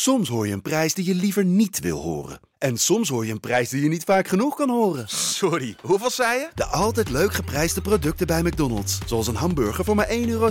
[0.00, 2.40] Soms hoor je een prijs die je liever niet wil horen.
[2.58, 5.08] En soms hoor je een prijs die je niet vaak genoeg kan horen.
[5.08, 6.48] Sorry, hoeveel zei je?
[6.54, 8.98] De altijd leuk geprijsde producten bij McDonald's.
[9.06, 10.46] Zoals een hamburger voor maar 1,60 euro.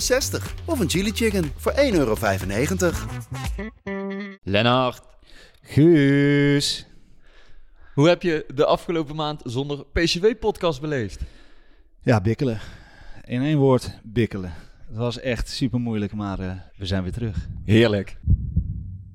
[0.66, 2.16] Of een chili chicken voor 1,95 euro.
[4.44, 5.02] Lennart,
[5.62, 6.88] Guus.
[7.94, 11.22] hoe heb je de afgelopen maand zonder PCW-podcast beleefd?
[12.02, 12.60] Ja, bikkelen.
[13.24, 14.54] In één woord, bikkelen.
[14.88, 17.48] Het was echt super moeilijk, maar eh, we zijn weer terug.
[17.66, 18.18] Heerlijk.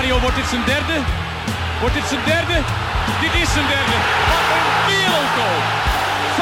[0.00, 0.96] Romario, wordt dit zijn derde?
[1.80, 2.56] Wordt dit zijn derde?
[3.20, 3.96] Dit is zijn derde.
[4.30, 5.58] Wat een wereldgoal.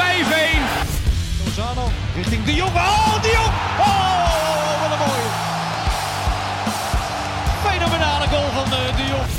[0.07, 1.45] 5-1.
[1.45, 2.75] Lozano richting De Jong.
[2.75, 3.53] Oh, De Jong!
[3.79, 5.29] Oh, wat een mooie.
[7.65, 9.29] Fenomenale goal van eh, De Jong.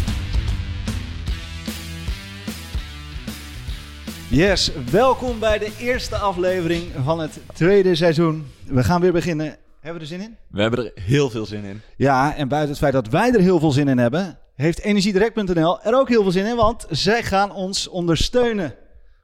[4.28, 8.46] Yes, welkom bij de eerste aflevering van het tweede seizoen.
[8.66, 9.56] We gaan weer beginnen.
[9.80, 10.36] Hebben we er zin in?
[10.48, 11.80] We hebben er heel veel zin in.
[11.96, 15.82] Ja, en buiten het feit dat wij er heel veel zin in hebben, heeft Energiedirect.nl
[15.82, 18.74] er ook heel veel zin in, want zij gaan ons ondersteunen.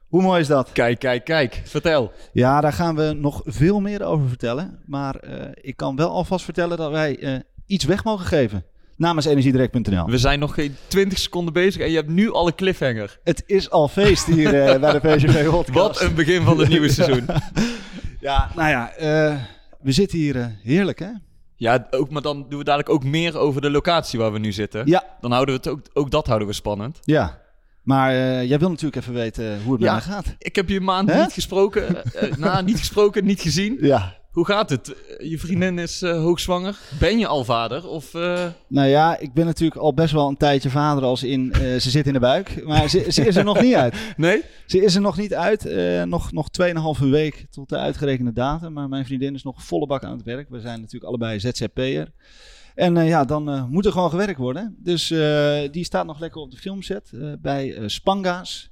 [0.07, 0.71] Hoe mooi is dat?
[0.71, 1.61] Kijk, kijk, kijk.
[1.65, 2.11] Vertel.
[2.31, 4.79] Ja, daar gaan we nog veel meer over vertellen.
[4.85, 8.63] Maar eh, ik kan wel alvast vertellen dat wij eh, iets weg mogen geven
[8.97, 10.05] namens Energiedirect.nl.
[10.05, 13.19] We zijn nog geen 20 seconden bezig en je hebt nu al een cliffhanger.
[13.23, 15.73] Het is al feest hier eh, bij de PSV podcast.
[15.73, 17.25] Wat een begin van het nieuwe seizoen.
[18.19, 19.35] Ja, nou ja, eh,
[19.81, 21.09] we zitten hier eh, heerlijk hè?
[21.55, 24.51] Ja, ook, maar dan doen we dadelijk ook meer over de locatie waar we nu
[24.51, 24.87] zitten.
[24.87, 26.99] Ja, Dan houden we het ook, ook dat houden we spannend.
[27.03, 27.45] ja.
[27.83, 29.91] Maar eh, jij wil natuurlijk even weten hoe het met Ja.
[29.95, 30.35] mij gaat.
[30.37, 32.13] Ik heb je een maand niet gesproken.
[32.13, 33.77] eh, nou, niet gesproken, niet gezien.
[33.81, 34.15] Ja.
[34.37, 34.95] Hoe gaat het?
[35.17, 36.79] Je vriendin is eh, hoogzwanger.
[36.99, 37.87] Ben je al vader?
[37.87, 41.51] Of, eh, Nou ja, ik ben natuurlijk al best wel een tijdje vader als in
[41.51, 42.63] eh, ze zit in de buik.
[42.65, 43.95] Maar ze, ze is er nog niet uit.
[44.17, 44.43] Nee?
[44.65, 45.63] Ze is er nog niet uit.
[46.05, 46.47] nog, nog
[46.99, 48.73] 2,5 week tot de uitgerekende datum.
[48.73, 50.49] Maar mijn vriendin is nog volle bak aan het werk.
[50.49, 52.11] We zijn natuurlijk allebei ZZP'er.
[52.75, 54.75] En ja, dan moet er gewoon gewerkt worden.
[54.79, 55.07] Dus
[55.71, 57.11] die staat nog lekker op de filmset
[57.41, 58.71] bij Spanga's.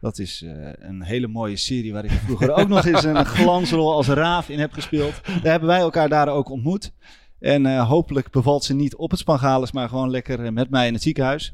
[0.00, 3.92] Dat is eh, een hele mooie serie waar ik vroeger ook nog eens een glansrol
[3.92, 5.20] als raaf in heb gespeeld.
[5.24, 6.92] Daar hebben wij elkaar daar ook ontmoet.
[7.40, 10.86] En eh, hopelijk bevalt ze niet op het Spangalis, maar gewoon lekker eh, met mij
[10.86, 11.52] in het ziekenhuis.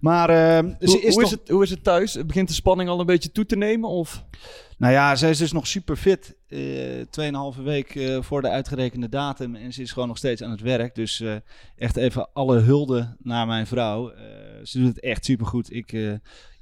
[0.00, 2.26] Maar eh, Hoe, is hoe, nog- is het, hoe is het thuis?
[2.26, 3.88] Begint de spanning al een beetje toe te nemen?
[3.88, 4.24] Of?
[4.78, 6.36] Nou ja, zij is dus nog super fit.
[6.48, 6.58] eh
[7.10, 9.54] tweeënhalve week eh, voor de uitgerekende datum.
[9.54, 10.94] En ze is gewoon nog steeds aan het werk.
[10.94, 11.34] Dus eh,
[11.76, 14.12] echt even alle hulde naar mijn vrouw.
[14.62, 15.72] Ze doet het echt super goed.
[15.74, 15.92] Ik,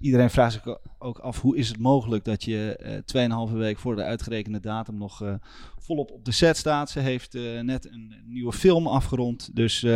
[0.01, 4.03] iedereen vraagt zich ook af hoe is het mogelijk dat je tweeënhalve week voor de
[4.03, 5.23] uitgerekende datum nog
[5.79, 6.91] volop op de set staat.
[6.91, 7.33] Ze heeft
[7.63, 9.51] net een nieuwe film afgerond.
[9.57, 9.87] Dus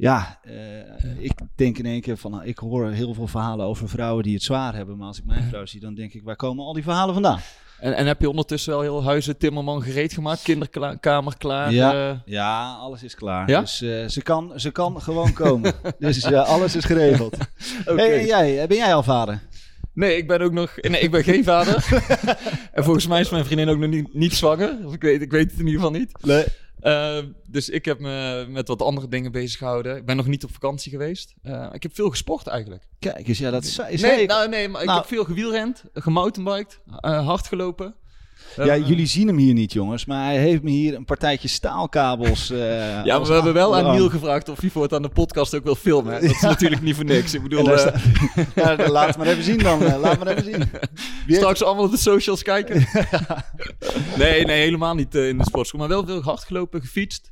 [0.00, 3.88] ja, eh, ik denk in één keer van, nou, ik hoor heel veel verhalen over
[3.88, 4.96] vrouwen die het zwaar hebben.
[4.96, 7.40] Maar als ik mijn vrouw zie, dan denk ik, waar komen al die verhalen vandaan?
[7.80, 10.42] En, en heb je ondertussen wel heel huizen Timmerman gereed gemaakt?
[10.42, 11.72] Kinderkamer klaar?
[11.72, 12.10] Ja.
[12.10, 12.16] eh?
[12.24, 13.48] Ja, alles is klaar.
[13.48, 13.60] Ja?
[13.60, 15.72] Dus eh, ze, kan, ze kan gewoon komen.
[15.98, 17.34] dus ja, alles is geregeld.
[17.86, 18.00] Oké.
[18.00, 19.40] Hey, en jij, ben jij al vader?
[19.94, 20.76] Nee, ik ben ook nog...
[20.80, 21.74] Nee, ik ben geen vader.
[22.72, 24.76] en volgens mij is mijn vriendin ook nog niet, niet zwanger.
[24.84, 26.12] Of ik, weet, ik weet het in ieder geval niet.
[26.24, 26.44] Nee.
[26.80, 27.18] Eh,
[27.48, 29.96] dus ik heb me met wat andere dingen bezig gehouden.
[29.96, 31.34] Ik ben nog niet op vakantie geweest.
[31.42, 32.82] Eh, ik heb veel gesport eigenlijk.
[32.98, 34.28] Kijk eens, ja, dat zei Nee, ik.
[34.28, 34.98] nou, nee maar ik Nou.
[34.98, 37.94] heb veel gewielrend, gemountainbiked, eh, hard gelopen.
[38.56, 40.04] Ja, Eh, jullie zien hem hier niet, jongens.
[40.04, 42.50] Maar hij heeft me hier een partijtje staalkabels.
[42.50, 42.58] eh,
[43.04, 43.94] Ja, maar we hebben wel aan.
[43.96, 46.14] Niel gevraagd of hij voortaan de podcast ook wil filmen.
[46.14, 46.20] hè.
[46.20, 47.34] Dat is natuurlijk niet voor niks.
[47.34, 47.94] Ik bedoel, eh,
[48.54, 49.98] ja, laat het maar even zien dan.
[50.00, 50.58] laat maar even zien.
[50.58, 50.68] Wie
[51.26, 52.86] heeft- straks allemaal op de socials kijken.
[54.18, 55.80] nee, nee, helemaal niet in de sportschool.
[55.80, 57.30] Maar wel veel hard gelopen, gefietst.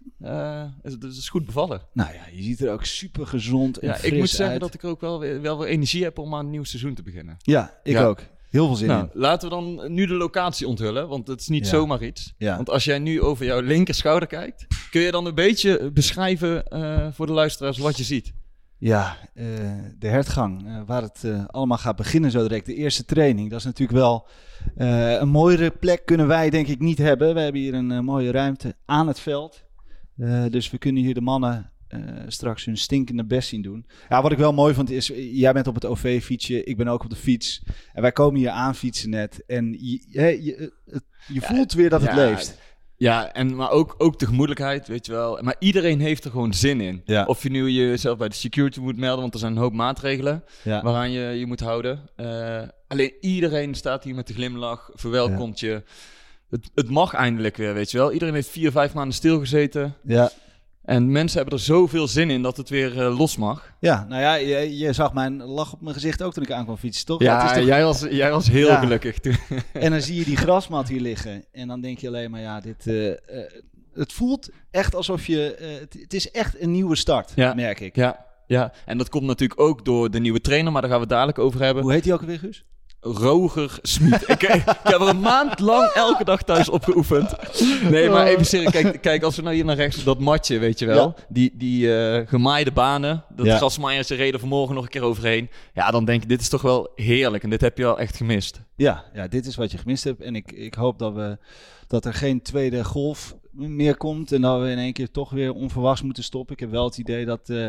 [0.82, 1.80] Dus het is goed bevallen.
[1.92, 4.60] Nou ja, je ziet er ook super gezond en Ja, ik moet zeggen uit.
[4.60, 7.02] dat ik ook wel weer, wel weer energie heb om aan een nieuw seizoen te
[7.02, 7.36] beginnen.
[7.38, 8.04] Ja, ik Ja.
[8.04, 8.18] ook.
[8.50, 9.10] Heel veel zin Nou, in.
[9.12, 11.70] laten we dan nu de locatie onthullen, want het is niet Ja.
[11.70, 12.34] zomaar iets.
[12.38, 12.56] Ja.
[12.56, 16.66] Want als jij nu over jouw linker schouder kijkt, kun je dan een beetje beschrijven
[16.66, 18.32] eh, voor de luisteraars wat je ziet?
[18.78, 19.44] Ja, eh,
[19.98, 22.66] de hertgang, eh, waar het eh, allemaal gaat beginnen zo direct.
[22.66, 24.26] De eerste training, dat is natuurlijk wel
[24.76, 27.34] eh, een mooiere plek kunnen wij denk ik niet hebben.
[27.34, 29.64] We hebben hier een eh, mooie ruimte aan het veld.
[30.16, 33.86] Eh, dus we kunnen hier de mannen eh, straks hun stinkende best zien doen.
[34.08, 36.88] Ja, wat ik wel mooi vond is, eh, jij bent op het OV-fietsje, ik ben
[36.88, 37.62] ook op de fiets.
[37.92, 39.42] En wij komen hier aan fietsen net.
[39.46, 40.04] En je,
[40.44, 42.58] je, het- je voelt weer dat het leeft.
[42.96, 45.38] Ja, en, maar ook, ook de gemoedelijkheid, weet je wel.
[45.42, 47.02] Maar iedereen heeft er gewoon zin in.
[47.04, 47.24] Ja.
[47.24, 50.44] Of je nu jezelf bij de security moet melden, want er zijn een hoop maatregelen
[50.82, 52.00] waaraan je je moet houden.
[52.16, 55.82] Eh, alleen iedereen staat hier met de glimlach, verwelkomt je.
[56.50, 58.12] Het, het mag eindelijk weer, weet je wel.
[58.12, 59.94] Iedereen heeft vier, vijf maanden stilgezeten.
[60.04, 60.30] Ja.
[60.88, 63.72] En mensen hebben er zoveel zin in dat het weer eh, los mag.
[63.80, 66.76] ja, nou ja, je, je zag mijn lach op mijn gezicht ook toen ik aankwam
[66.76, 67.22] fietsen, toch?
[67.22, 68.78] Ja, is toch- jij, was, jij was heel Ja.
[68.80, 69.36] gelukkig toen.
[69.72, 71.44] En dan zie je die grasmat hier liggen.
[71.52, 72.86] En dan denk je alleen maar, ja, dit...
[72.86, 73.16] eh, eh,
[73.94, 75.56] het voelt echt alsof je...
[75.80, 77.54] het, het is echt een nieuwe start, Ja.
[77.54, 77.96] merk ik.
[77.96, 81.06] ja, ja, en dat komt natuurlijk ook door de nieuwe trainer, maar daar gaan we
[81.06, 81.82] het dadelijk over hebben.
[81.82, 82.64] Hoe heet die ook alweer, Guus?
[83.00, 84.28] Roger Smit.
[84.28, 87.36] ik, ik heb er een maand lang elke dag thuis op geoefend.
[87.90, 88.70] Nee, maar even serieus.
[88.70, 91.14] Kijk, kijk, als we nou hier naar rechts, dat matje, weet je wel.
[91.28, 93.24] Die, die eh, gemaaide banen.
[93.28, 93.70] Dat Ja.
[94.06, 95.50] reden vanmorgen nog een keer overheen.
[95.74, 97.42] Ja, dan denk ik, dit is toch wel heerlijk.
[97.42, 98.60] En dit heb je al echt gemist.
[98.76, 100.20] Ja, ja, dit is wat je gemist hebt.
[100.20, 101.38] En ik, ik hoop dat, we,
[101.86, 104.32] dat er geen tweede golf meer komt.
[104.32, 106.54] En dat we in één keer toch weer onverwachts moeten stoppen.
[106.54, 107.68] Ik heb wel het idee dat, eh,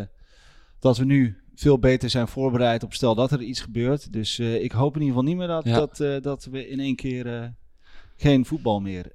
[0.80, 4.14] dat we nu veel beter zijn voorbereid op stel dat er iets gebeurt.
[4.14, 5.74] Dus eh, ik hoop in ieder geval niet meer dat, Ja.
[5.76, 7.48] dat, eh, dat we in één keer eh,
[8.18, 9.12] geen voetbal meer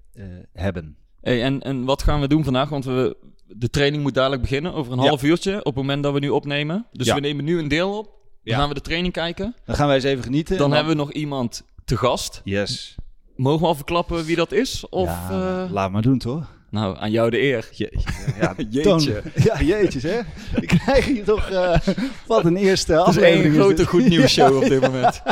[0.52, 0.96] hebben.
[1.20, 2.68] Hey, en, en wat gaan we doen vandaag?
[2.68, 5.06] Want we, de training moet dadelijk beginnen over een Ja.
[5.08, 5.58] half uurtje.
[5.58, 6.86] Op het moment dat we nu opnemen.
[6.92, 7.14] Dus Ja.
[7.14, 8.12] we nemen nu een deel op.
[8.44, 9.54] Dan gaan we de training kijken.
[9.64, 10.56] Dan gaan wij eens even genieten.
[10.58, 12.40] Dan En hebben we nog iemand te gast.
[12.44, 12.94] Yes.
[13.36, 14.88] Mogen we al verklappen wie dat is?
[14.88, 16.53] Of, ja, laat maar doen, toch?
[16.74, 17.68] Nou, aan jou de eer.
[17.72, 19.22] Ja, Jeetje.
[19.34, 20.20] Ja, jeetjes, hè?
[20.60, 21.78] Ik krijg hier toch eh,
[22.26, 23.54] wat een eerste Het is aflevering.
[23.54, 23.86] is grote dit.
[23.86, 25.22] goed nieuws show op dit moment.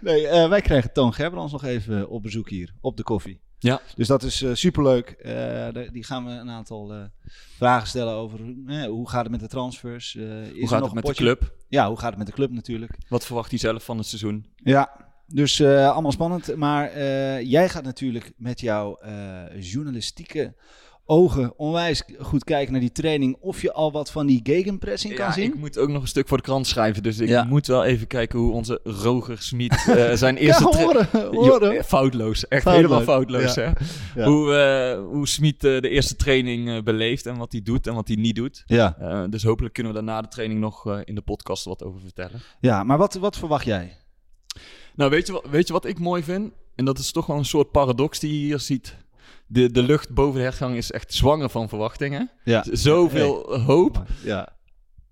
[0.00, 3.40] Nee, eh, wij krijgen Toon Gerbrands nog even op bezoek hier, op de koffie.
[3.58, 3.80] Ja.
[3.96, 5.08] Dus dat is superleuk.
[5.08, 5.32] Eh,
[5.72, 6.92] de- die gaan we een aantal
[7.56, 8.38] vragen stellen over
[8.88, 10.14] hoe gaat het met de transfers.
[10.14, 11.52] Is Hoe nog gaat een het met de club?
[11.68, 12.92] Ja, hoe gaat het met de club natuurlijk.
[13.08, 14.46] Wat verwacht hij zelf van het seizoen?
[14.56, 14.90] Ja,
[15.26, 16.56] dus eh, allemaal spannend.
[16.56, 19.12] Maar eh, jij gaat natuurlijk met jouw eh,
[19.60, 20.54] journalistieke
[21.04, 23.36] ogen onwijs goed kijken naar die training.
[23.40, 25.44] Of je al wat van die gegenpressing kan Ja, zien.
[25.44, 27.02] ik moet ook nog een stuk voor de krant schrijven.
[27.02, 27.44] Dus ik Ja.
[27.44, 30.68] moet wel even kijken hoe onze Roger Smit eh, zijn eerste...
[30.72, 30.78] ja,
[31.30, 32.48] horen, foutloos.
[32.48, 32.74] Echt Foutloos.
[32.90, 33.54] helemaal foutloos.
[33.54, 33.62] Ja.
[33.62, 33.70] Hè?
[34.20, 34.26] Ja.
[34.28, 37.94] Hoe, eh hoe Smit eh, de eerste training eh, beleeft en wat hij doet en
[37.94, 38.62] wat hij niet doet.
[38.66, 41.64] Ja, Eh, dus hopelijk kunnen we daar na de training nog eh, in de podcast
[41.64, 42.40] wat over vertellen.
[42.60, 43.96] ja maar wat, wat verwacht jij?
[44.94, 46.52] Nou, weet je, wat, weet je wat ik mooi vind?
[46.74, 48.96] En dat is toch wel een soort paradox die je hier ziet.
[49.46, 52.30] De, de lucht boven de hergang is echt zwanger van verwachtingen.
[52.44, 52.64] Ja.
[52.70, 54.02] Zoveel hoop.
[54.24, 54.48] Ja.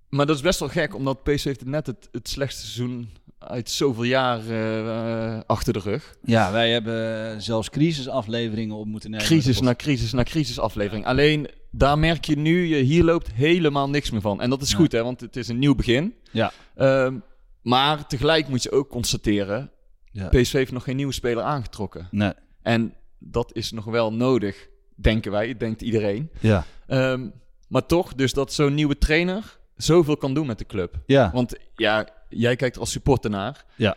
[0.09, 3.71] Maar dat is best wel gek, omdat PSV heeft net het, het slechtste seizoen uit
[3.71, 6.15] zoveel jaar eh, achter de rug.
[6.25, 9.27] Ja, wij hebben zelfs crisisafleveringen op moeten nemen.
[9.27, 11.07] Crisis na crisis na crisis aflevering.
[11.07, 14.41] Alleen daar merk je nu, je hier loopt helemaal niks meer van.
[14.41, 16.15] En dat is goed, hè, want het is een nieuw begin.
[16.31, 16.53] Ja.
[16.77, 17.15] Ehm,
[17.63, 19.71] maar tegelijk moet je ook constateren,
[20.13, 20.29] Ja.
[20.29, 22.09] PSV heeft nog geen nieuwe speler aangetrokken.
[22.11, 22.33] Nee.
[22.63, 26.31] En dat is nog wel nodig, denken wij, denkt iedereen.
[26.41, 26.65] Ja.
[26.87, 27.29] Ehm,
[27.69, 30.95] maar toch, dus dat zo'n nieuwe trainer zoveel kan doen met de club.
[31.07, 31.31] Ja.
[31.33, 33.65] Want ja, jij kijkt als supporter naar.
[33.77, 33.97] Ja.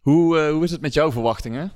[0.00, 1.72] Hoe, eh, hoe is het met jouw verwachtingen?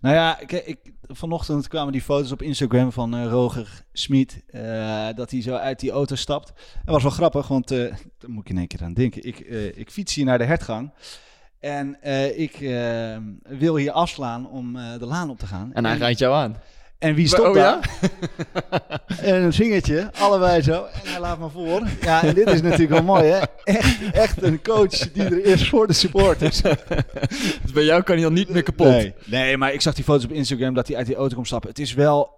[0.00, 0.78] Nou ja, ik, ik,
[1.16, 4.42] vanochtend kwamen die foto's op Instagram van eh, Roger Smit.
[4.46, 6.52] eh, dat hij zo uit die auto stapt.
[6.84, 7.78] Dat was wel grappig, want eh
[8.18, 9.24] daar moet ik in één keer aan denken.
[9.26, 9.38] Ik,
[9.76, 10.90] ik fiets hier naar de hertgang.
[11.60, 11.96] En
[12.36, 12.58] ik
[13.42, 15.72] wil hier afslaan om de laan op te gaan.
[15.72, 16.56] En hij rijdt jou aan.
[17.02, 17.90] En wie stopt Oh, daar?
[18.00, 18.10] ja?
[19.22, 20.84] En een vingertje, allebei zo.
[20.84, 21.82] En hij laat me voor.
[22.00, 23.38] Ja, en dit is natuurlijk wel mooi, hè?
[23.64, 26.60] Echt, echt een coach die er is voor de supporters.
[27.62, 28.86] Dus bij jou kan hij al niet meer kapot.
[28.86, 29.14] Nee.
[29.24, 31.68] nee, maar ik zag die foto's op Instagram dat hij uit die auto komt stappen.
[31.68, 32.30] Het is wel,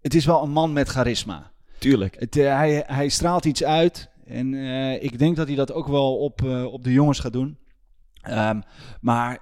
[0.00, 1.50] het is wel een man met charisma.
[1.78, 2.16] Tuurlijk.
[2.18, 4.08] Het, eh, hij, hij straalt iets uit.
[4.26, 7.32] En eh, ik denk dat hij dat ook wel op, eh, op de jongens gaat
[7.32, 7.58] doen.
[8.22, 8.60] Ehm,
[9.00, 9.38] maar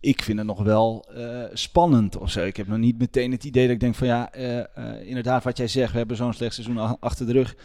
[0.00, 2.44] ik vind het nog wel eh, spannend of zo.
[2.44, 5.44] Ik heb nog niet meteen het idee dat ik denk van ja, eh, eh, inderdaad
[5.44, 7.56] wat jij zegt, we hebben zo'n slecht seizoen achter de rug.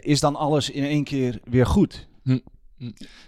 [0.00, 2.08] Is dan alles in één keer weer goed?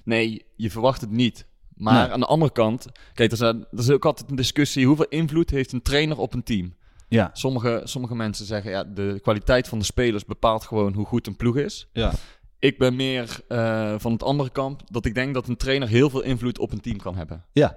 [0.04, 1.46] Nee, je verwacht het niet.
[1.74, 2.12] Maar Nee.
[2.12, 4.86] aan de andere kant, kijk, er is, er is ook altijd een discussie.
[4.86, 6.74] Hoeveel invloed heeft een trainer op een team?
[7.08, 7.30] Ja.
[7.32, 11.36] Sommige, sommige mensen zeggen, ja, de kwaliteit van de spelers bepaalt gewoon hoe goed een
[11.36, 11.88] ploeg is.
[11.92, 12.12] Ja.
[12.58, 13.40] Ik ben meer
[13.98, 16.80] van het andere kamp, dat ik denk dat een trainer heel veel invloed op een
[16.80, 17.44] team kan hebben.
[17.52, 17.76] Ja.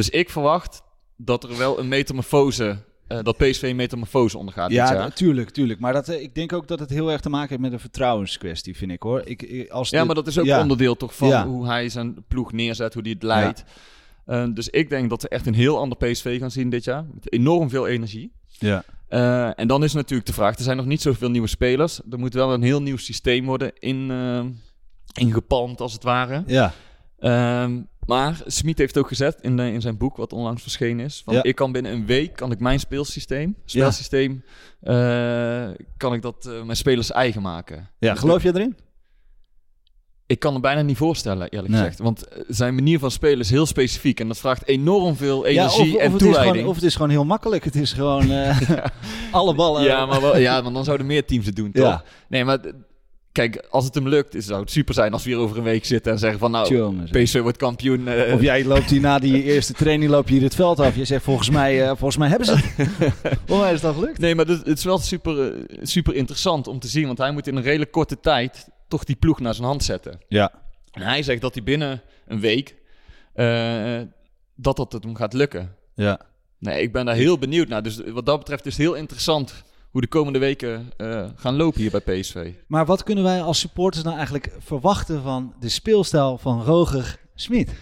[0.00, 0.82] Dus ik verwacht
[1.16, 2.76] dat er wel een metamorfose,
[3.06, 4.98] eh, dat PSV een metamorfose ondergaat dit Ja, jaar.
[4.98, 5.80] natuurlijk, tuurlijk.
[5.80, 7.80] Maar dat, eh, ik denk ook dat het heel erg te maken heeft met een
[7.80, 9.22] vertrouwenskwestie, vind ik hoor.
[9.24, 10.60] Ik, ik- als Ja, maar dat is ook ja.
[10.60, 11.46] onderdeel toch van Ja.
[11.46, 13.64] hoe hij zijn ploeg neerzet, hoe hij het leidt.
[14.26, 17.04] Eh, dus ik denk dat we echt een heel ander PSV gaan zien dit jaar.
[17.14, 18.32] Met enorm veel energie.
[18.46, 18.84] Ja.
[19.08, 22.00] Eh, en dan is natuurlijk de vraag, er zijn nog niet zoveel nieuwe spelers.
[22.10, 24.44] Er moet wel een heel nieuw systeem worden in, eh,
[25.24, 26.42] ingepalmd, als het ware.
[26.46, 26.72] Ja.
[27.18, 31.22] Ehm, maar Smit heeft ook gezet in, de- in zijn boek, wat onlangs verschenen is.
[31.24, 31.42] Van, Ja.
[31.42, 34.44] Ik kan binnen een week, kan ik mijn speelsysteem, speelsysteem,
[34.80, 37.88] eh, kan ik dat eh, mijn spelers eigen maken.
[37.98, 38.76] Ja, Dus geloof je erin?
[40.26, 41.78] Ik kan het bijna niet voorstellen, eerlijk Nee.
[41.80, 41.98] gezegd.
[41.98, 44.20] Want eh, zijn manier van spelen is heel specifiek.
[44.20, 46.54] En dat vraagt enorm veel Ja, energie of, en of, het is toewijding.
[46.54, 47.64] gewoon, of het is gewoon heel makkelijk.
[47.64, 48.30] Het is gewoon
[49.30, 49.82] alle ballen.
[49.82, 51.84] ja, maar wel, ja, maar dan zouden meer teams het doen, toch?
[51.84, 52.02] Ja.
[52.28, 52.58] Nee, maar
[53.32, 55.62] kijk, als het hem lukt, is- zou het super zijn als we hier over een
[55.62, 57.22] week zitten en zeggen van nou, Tjonge, zeg.
[57.22, 58.08] PSV wordt kampioen.
[58.08, 60.96] eh, Of jij loopt hier na die eerste training loop je hier het veld af.
[60.96, 62.88] Je zegt volgens mij, eh, volgens mij hebben ze het.
[63.46, 64.18] volgens mij is dat gelukt.
[64.18, 67.06] Nee, maar het, het is wel super, eh, super interessant om te zien.
[67.06, 70.20] Want hij moet in een redelijk korte tijd toch die ploeg naar zijn hand zetten.
[70.28, 70.52] Ja.
[70.92, 72.74] En hij zegt dat hij binnen een week
[74.56, 75.74] dat dat het hem gaat lukken.
[75.94, 76.20] Ja.
[76.58, 77.82] Nee, ik ben daar heel benieuwd naar.
[77.82, 81.80] Dus wat dat betreft is het heel interessant hoe de komende weken eh, gaan lopen
[81.80, 82.52] hier bij PSV.
[82.66, 87.74] Maar wat kunnen wij als supporters nou eigenlijk verwachten van de speelstijl van Roger Smit?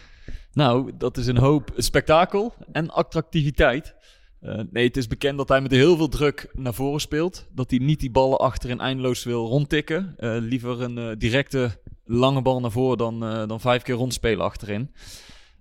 [0.53, 3.95] Nou, dat is een hoop spektakel en attractiviteit.
[4.41, 7.47] Eh, nee, het is bekend dat hij met heel veel druk naar voren speelt.
[7.55, 10.15] Dat hij niet die ballen achterin eindeloos wil rondtikken.
[10.17, 14.95] Eh, liever een directe lange bal naar voren dan, dan vijf keer rondspelen achterin.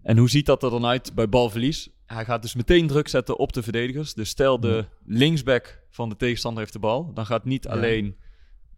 [0.04, 1.90] En hoe ziet dat er dan uit bij balverlies?
[2.06, 4.14] Hij gaat dus meteen druk zetten op de verdedigers.
[4.14, 7.12] Dus stel de linksback van de tegenstander heeft de bal.
[7.14, 8.16] Dan gaat niet alleen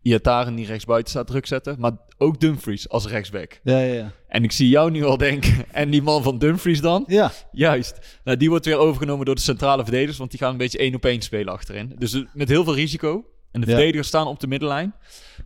[0.02, 1.76] Iataren die rechtsbuiten staat druk zetten.
[1.80, 3.60] Maar ook Dumfries als rechtsback.
[3.64, 4.12] Ja, ja, ja.
[4.28, 5.66] En ik zie jou nu al denken.
[5.72, 7.04] En die man van Dumfries dan?
[7.08, 8.20] Ja, Juist.
[8.24, 10.96] Nou, die wordt weer overgenomen door de centrale verdedigers, want die gaan een beetje één
[10.96, 11.96] op één spelen achterin.
[11.98, 13.26] Dus eh, met heel veel risico.
[13.52, 13.74] En de Ja.
[13.74, 14.94] verdedigers staan op de middenlijn.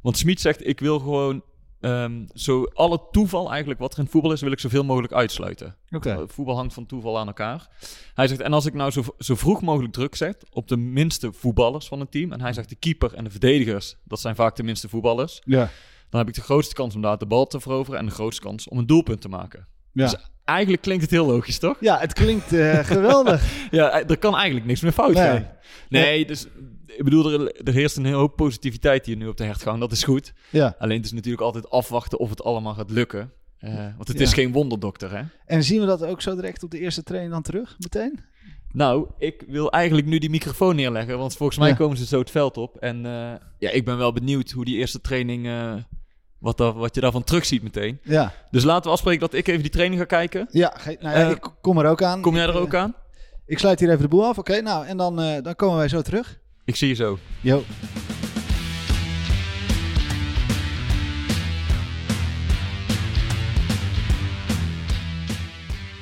[0.02, 1.44] Want Smit zegt, ik wil gewoon
[1.84, 5.76] ehm, zo alle toeval eigenlijk wat er in voetbal is, wil ik zoveel mogelijk uitsluiten.
[5.92, 6.10] oké.
[6.10, 7.68] Eh, Voetbal hangt van toeval aan elkaar.
[8.14, 11.34] Hij zegt, en als ik nou zo, zo vroeg mogelijk druk zet op de minste
[11.34, 14.56] voetballers van het team, en hij zegt de keeper en de verdedigers, dat zijn vaak
[14.56, 15.70] de minste voetballers, Ja.
[16.10, 18.42] dan heb ik de grootste kans om daar de bal te veroveren en de grootste
[18.42, 19.68] kans om een doelpunt te maken.
[19.92, 20.04] Ja.
[20.06, 21.78] Dus eigenlijk klinkt het heel logisch, toch?
[21.80, 23.44] ja, het klinkt eh, geweldig.
[23.72, 25.24] Ja, eh, er kan eigenlijk niks meer fout Nee.
[25.24, 25.48] gaan.
[25.90, 26.48] Nee, dus
[26.88, 29.80] ik bedoel, er, er heerst een hele hoop positiviteit hier nu op de hertgang.
[29.80, 30.34] Dat is goed.
[30.50, 30.76] Ja.
[30.80, 33.32] Alleen het is natuurlijk altijd afwachten of het allemaal gaat lukken.
[33.58, 34.24] Eh, want het Ja.
[34.24, 35.24] is geen wonderdokter, hè?
[35.46, 38.20] En zien we dat ook zo direct op de eerste training dan terug, meteen?
[38.72, 41.76] Nou, ik wil eigenlijk nu die microfoon neerleggen, want volgens mij Ja.
[41.76, 42.78] komen ze zo het veld op.
[42.78, 45.74] En eh, ja, ik ben wel benieuwd hoe die eerste training, eh,
[46.38, 48.00] wat, daar, wat je daarvan terugziet meteen.
[48.04, 48.34] Ja.
[48.52, 50.48] Dus laten we afspreken dat ik even die training ga kijken.
[50.52, 52.22] Ja, nou ja, ik kom er ook aan.
[52.22, 52.96] Kom jij er ook aan?
[53.46, 54.62] Ik sluit hier even de boel af, oké?
[54.62, 56.40] nou, en dan, dan komen wij zo terug.
[56.66, 57.18] Ik zie je zo.
[57.42, 57.64] Jo.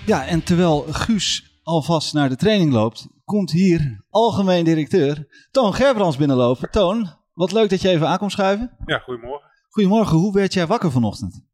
[0.06, 6.18] Ja, en terwijl Guus alvast naar de training loopt, komt hier algemeen directeur Toon Gerbrands
[6.18, 6.72] binnenlopen.
[6.72, 8.76] Toon, wat leuk dat je even aankomt schuiven.
[8.86, 9.50] Ja, goedemorgen.
[9.70, 11.46] Goedemorgen, hoe werd jij wakker vanochtend?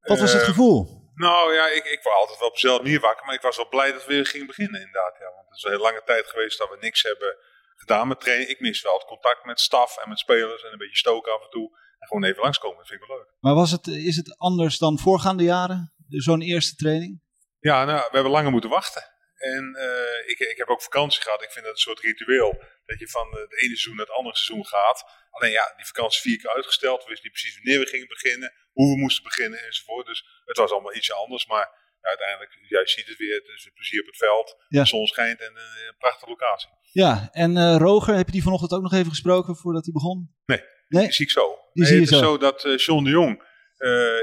[0.00, 1.00] Wat was het Eh, gevoel?
[1.14, 3.68] Nou ja, ik, ik was altijd wel op dezelfde manier wakker, maar ik was wel
[3.68, 5.16] blij dat we weer gingen beginnen inderdaad.
[5.18, 7.36] Ja, want het is een hele lange tijd geweest dat we niks hebben
[7.82, 8.50] gedaan met trainen.
[8.50, 11.42] Ik mis wel het contact met staf en met spelers en een beetje stoken af
[11.42, 11.68] en toe.
[11.98, 13.30] En gewoon even langskomen, dat vind ik wel leuk.
[13.40, 17.22] Maar was het, is het anders dan voorgaande jaren, zo'n eerste training?
[17.58, 19.02] Ja, nou, we hebben langer moeten wachten.
[19.34, 21.42] En eh, ik, ik heb ook vakantie gehad.
[21.42, 22.62] Ik vind dat een soort ritueel.
[22.84, 25.04] Dat je van het ene seizoen naar het andere seizoen gaat.
[25.30, 27.02] Alleen ja, die vakantie vier keer uitgesteld.
[27.02, 28.52] We wisten niet precies wanneer we gingen beginnen.
[28.72, 30.06] Hoe we moesten beginnen enzovoort.
[30.06, 31.46] Dus het was allemaal ietsje anders.
[31.46, 33.34] Maar ja, uiteindelijk, jij ziet het weer.
[33.34, 34.56] Het is weer plezier op het veld.
[34.68, 34.82] Ja.
[34.82, 36.68] De zon schijnt en eh, een prachtige locatie.
[36.92, 40.34] Ja, en eh, Roger, heb je die vanochtend ook nog even gesproken voordat hij begon?
[40.44, 41.02] Nee, Nee?
[41.02, 41.46] Die zie ik zo.
[41.72, 42.24] Die Nee, zie je het is zo.
[42.24, 43.50] zo dat eh John de Jong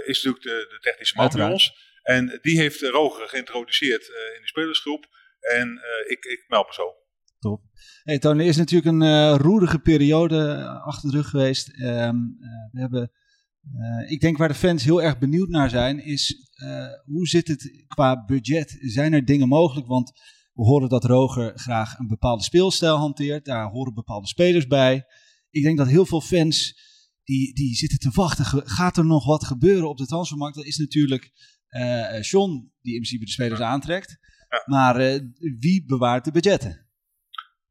[0.06, 1.88] is natuurlijk de, de technische man bij ons.
[2.02, 5.06] En die heeft Roger geïntroduceerd in de spelersgroep.
[5.40, 6.94] En ik, ik meld me zo.
[7.40, 7.62] Top.
[8.04, 10.56] Hey, Toon, er is natuurlijk een roerige periode
[10.86, 11.70] achter de rug geweest.
[11.82, 13.12] Ehm, eh, we hebben,
[13.78, 17.48] eh, ik denk waar de fans heel erg benieuwd naar zijn, is eh, hoe zit
[17.48, 18.78] het qua budget?
[18.80, 19.88] Zijn er dingen mogelijk?
[19.88, 20.12] Want
[20.54, 23.46] we horen dat Roger graag een bepaalde speelstijl hanteert.
[23.46, 25.06] Daar horen bepaalde spelers bij.
[25.50, 26.88] Ik denk dat heel veel fans
[27.24, 28.46] die, die zitten te wachten.
[28.68, 30.56] Gaat er nog wat gebeuren op de transfermarkt?
[30.56, 31.32] Dat is natuurlijk
[31.70, 34.18] eh John die in principe de spelers aantrekt.
[34.50, 34.64] Ja.
[34.66, 35.22] Maar
[35.60, 36.88] wie bewaart de budgetten?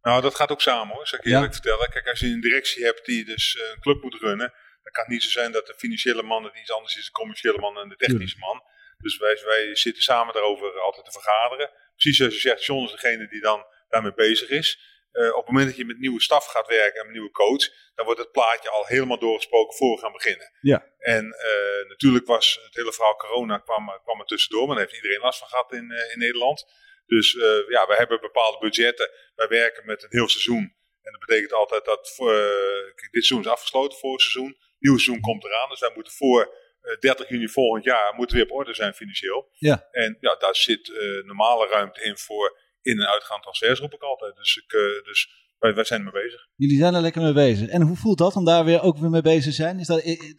[0.03, 1.37] Nou, dat gaat ook samen hoor, zal ik je Ja.
[1.37, 1.91] eerlijk vertellen.
[1.91, 4.53] Kijk, als je een directie hebt die dus een club moet runnen,
[4.89, 7.11] dan kan het niet zo zijn dat de financiële man het iets anders is, de
[7.11, 8.63] commerciële man en de technische man.
[8.99, 11.71] Dus wij, wij zitten samen daarover altijd te vergaderen.
[11.93, 14.97] Precies zoals je zegt, John is degene die dan daarmee bezig is.
[15.13, 17.65] Eh, op het moment dat je met nieuwe staf gaat werken en met nieuwe coach,
[17.95, 20.53] dan wordt het plaatje al helemaal doorgesproken voor we gaan beginnen.
[20.61, 20.87] Ja.
[20.99, 24.97] En eh, natuurlijk was het hele verhaal corona kwam, kwam er tussendoor, maar daar heeft
[24.97, 26.67] iedereen last van gehad in, eh, in Nederland.
[27.07, 27.33] Dus
[27.69, 29.11] ja, we hebben bepaalde budgetten.
[29.35, 30.77] Wij werken met een heel seizoen.
[31.03, 34.57] En dat betekent altijd dat kijk, dit seizoen is afgesloten voor het seizoen.
[34.79, 35.69] Nieuw seizoen komt eraan.
[35.69, 38.95] Dus wij moeten voor eh, 30 juni volgend jaar moeten we weer op orde zijn
[38.95, 39.49] financieel.
[39.53, 39.89] Ja.
[39.91, 44.03] En ja, daar zit eh, normale ruimte in voor in- en uitgaande transfers, roep ik
[44.03, 44.37] altijd.
[44.37, 46.47] Dus, ik, eh, dus wij, wij zijn ermee bezig.
[46.57, 47.69] Jullie zijn er lekker mee bezig.
[47.69, 49.79] En hoe voelt dat om daar weer ook weer mee bezig te zijn?
[49.79, 50.35] Is dat, is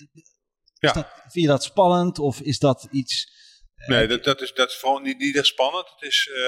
[0.79, 0.91] Ja.
[0.91, 3.37] dat, vind je dat spannend of is dat iets...
[3.87, 5.89] Nee, dat, dat, is, dat is vooral niet, niet echt spannend.
[5.89, 6.41] Het is, eh,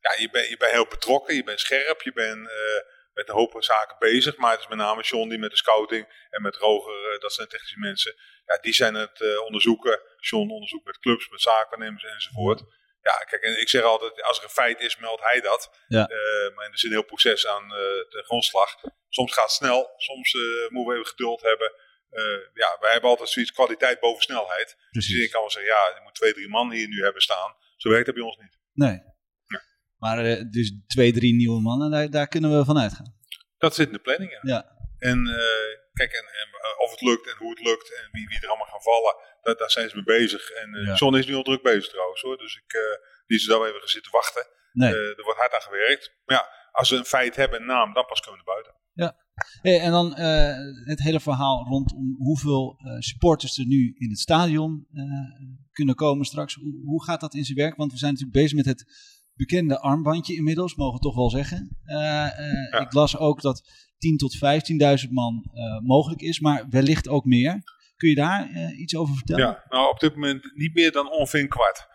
[0.00, 3.34] ja, je bent je bent heel betrokken, je bent scherp, je bent eh, met een
[3.34, 4.36] hoop zaken bezig.
[4.36, 7.32] Maar het is met name John die met de scouting en met Roger, eh, dat
[7.32, 8.14] zijn technische mensen,
[8.46, 10.00] ja, die zijn het eh, onderzoeken.
[10.16, 12.60] John onderzoekt met clubs, met zaakwaarnemers enzovoort.
[13.02, 15.70] Ja, kijk, en ik zeg altijd, als er een feit is, meldt hij dat.
[15.88, 16.06] Ja.
[16.06, 18.76] Eh, maar er zit een heel proces aan de grondslag.
[19.08, 20.32] Soms gaat het snel, soms
[20.68, 21.72] moeten we even geduld hebben.
[22.54, 24.76] Ja, wij hebben altijd zoiets kwaliteit boven snelheid.
[24.90, 27.56] Dus ik kan wel zeggen, ja, je moet twee, drie man hier nu hebben staan.
[27.76, 28.58] Zo werkt dat bij ons niet.
[28.72, 29.02] Nee.
[29.98, 33.14] Maar eh, dus twee, drie nieuwe mannen, daar, daar kunnen we van uitgaan.
[33.58, 34.40] Dat zit in de planning, ja.
[34.42, 34.76] Ja.
[34.98, 38.28] En eh, kijk, en, en, eh, of het lukt en hoe het lukt en wie,
[38.28, 40.50] wie er allemaal gaan vallen, dat, daar zijn ze mee bezig.
[40.50, 40.94] En Ja.
[40.94, 42.38] John is nu al druk bezig trouwens hoor.
[42.38, 42.72] Dus ik,
[43.26, 44.46] die is daar even gaan zitten wachten.
[44.72, 44.94] Nee.
[44.94, 46.12] Er wordt hard aan gewerkt.
[46.24, 48.76] Maar ja, als we een feit hebben, een naam, dan pas komen we naar buiten.
[49.62, 50.14] Hey, en dan
[50.84, 54.86] het hele verhaal rondom hoeveel supporters er nu in het stadion
[55.72, 56.54] kunnen komen straks.
[56.54, 57.76] Hoe, hoe gaat dat in zijn werk?
[57.76, 58.84] Want we zijn natuurlijk bezig met het
[59.38, 61.78] bekende armbandje inmiddels, mogen we toch wel zeggen.
[61.84, 62.78] Eh, eh, Ja.
[62.78, 63.62] Ik las ook dat
[63.98, 67.62] 10.000 tot 15.000 man eh, mogelijk is, maar wellicht ook meer.
[67.96, 69.44] Kun je daar iets over vertellen?
[69.44, 71.86] Ja, nou op dit moment niet meer dan ongeveer een kwart.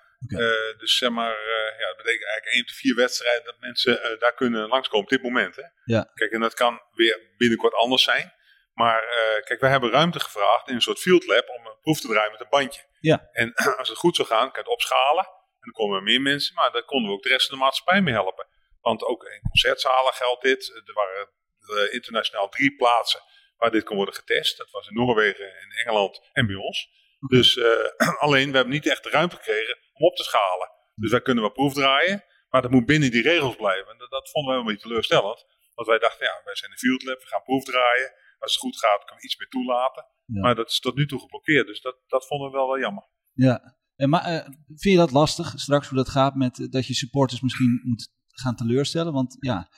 [0.78, 1.36] Dus zeg maar,
[1.80, 5.24] ja, dat betekent eigenlijk één tot vier wedstrijden dat mensen daar kunnen langskomen op dit
[5.24, 5.56] moment.
[5.56, 5.64] Hè?
[5.86, 6.12] Ja.
[6.14, 8.34] Kijk, en dat kan weer binnenkort anders zijn.
[8.74, 9.04] Maar
[9.44, 12.32] kijk, wij hebben ruimte gevraagd in een soort field lab om een proef te draaien
[12.32, 12.82] met een bandje.
[13.00, 13.30] Ja.
[13.32, 15.28] En als het goed zou gaan, kan je het opschalen.
[15.64, 17.64] En dan komen er meer mensen, maar daar konden we ook de rest van de
[17.64, 18.48] maatschappij mee helpen.
[18.82, 20.82] Want ook in concertzalen geldt dit.
[20.86, 21.30] Er waren
[21.60, 23.22] eh, internationaal drie plaatsen
[23.58, 24.58] waar dit kon worden getest.
[24.58, 26.90] Dat was in Noorwegen, in Engeland en bij ons.
[27.28, 30.70] Dus eh, alleen, we hebben niet echt de ruimte gekregen om op te schalen.
[30.96, 33.92] Dus wij kunnen wel proefdraaien, maar dat moet binnen die regels blijven.
[33.92, 35.46] En dat, dat vonden wij een beetje teleurstellend.
[35.74, 38.14] Want wij dachten, ja, wij zijn een field lab, we gaan proefdraaien.
[38.40, 40.06] Als het goed gaat, kunnen we iets meer toelaten.
[40.26, 40.42] Ja.
[40.42, 43.04] Maar dat is tot nu toe geblokkeerd, dus dat, dat vonden we wel, wel jammer.
[43.34, 43.78] Ja.
[43.96, 46.94] En maar, eh, vind je dat lastig straks hoe dat gaat met eh, dat je
[46.94, 49.14] supporters misschien moet gaan teleurstellen?
[49.14, 49.70] Want ja,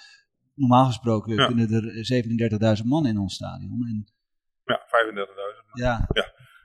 [0.53, 1.45] normaal gesproken Ja.
[1.47, 3.85] kunnen er 37.000 man in ons stadion.
[3.87, 4.13] En,
[4.65, 5.69] Ja, 35.000.
[5.73, 6.07] ja,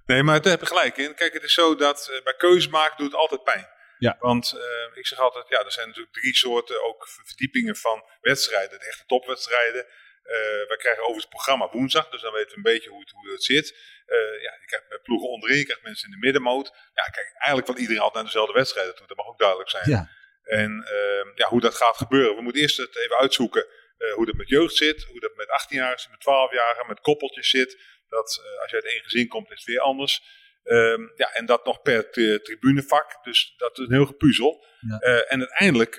[0.06, 1.14] Nee, maar daar heb je gelijk in.
[1.14, 3.66] Kijk, het is zo dat eh, bij keuzes maken doet het altijd pijn.
[3.98, 4.16] Ja.
[4.18, 8.78] Want eh, ik zeg altijd, ja, er zijn natuurlijk drie soorten ook verdiepingen van wedstrijden.
[8.78, 9.86] De echte topwedstrijden.
[10.34, 13.10] Eh wij krijgen overigens het programma woensdag, dus dan weten we een beetje hoe het,
[13.10, 13.66] hoe het zit.
[14.06, 16.66] Eh, ja, je krijgt ploegen onderin, je krijgt mensen in de middenmoot.
[16.94, 19.06] Ja, kijk, eigenlijk wil iedereen altijd naar dezelfde wedstrijden toe.
[19.06, 19.90] Dat mag ook duidelijk zijn.
[19.90, 20.10] ja,
[20.42, 22.36] En eh, ja, hoe dat gaat gebeuren.
[22.36, 23.66] We moeten eerst het even uitzoeken
[23.98, 27.78] eh, hoe dat met jeugd zit, hoe dat met 18-jarigen, met 12-jarigen, met koppeltjes zit.
[28.08, 30.22] Dat als je uit één gezin komt, is het weer anders.
[30.62, 33.24] Ehm, ja, en dat nog per tri- tribunevak.
[33.24, 34.64] Dus dat is een heel gepuzzel.
[34.80, 34.98] Ja.
[35.22, 35.94] En uiteindelijk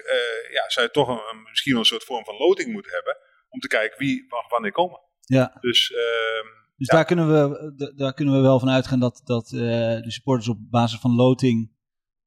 [0.52, 3.18] ja, zou je toch een, een- misschien wel een soort vorm van loting moeten hebben.
[3.54, 5.00] Om te kijken wie mag wanneer komen.
[5.22, 5.58] ja.
[5.60, 6.96] Dus ehm, Dus Ja.
[6.96, 9.60] daar, kunnen we, daar kunnen we wel van uitgaan dat, dat eh,
[10.08, 11.72] de supporters op basis van loting.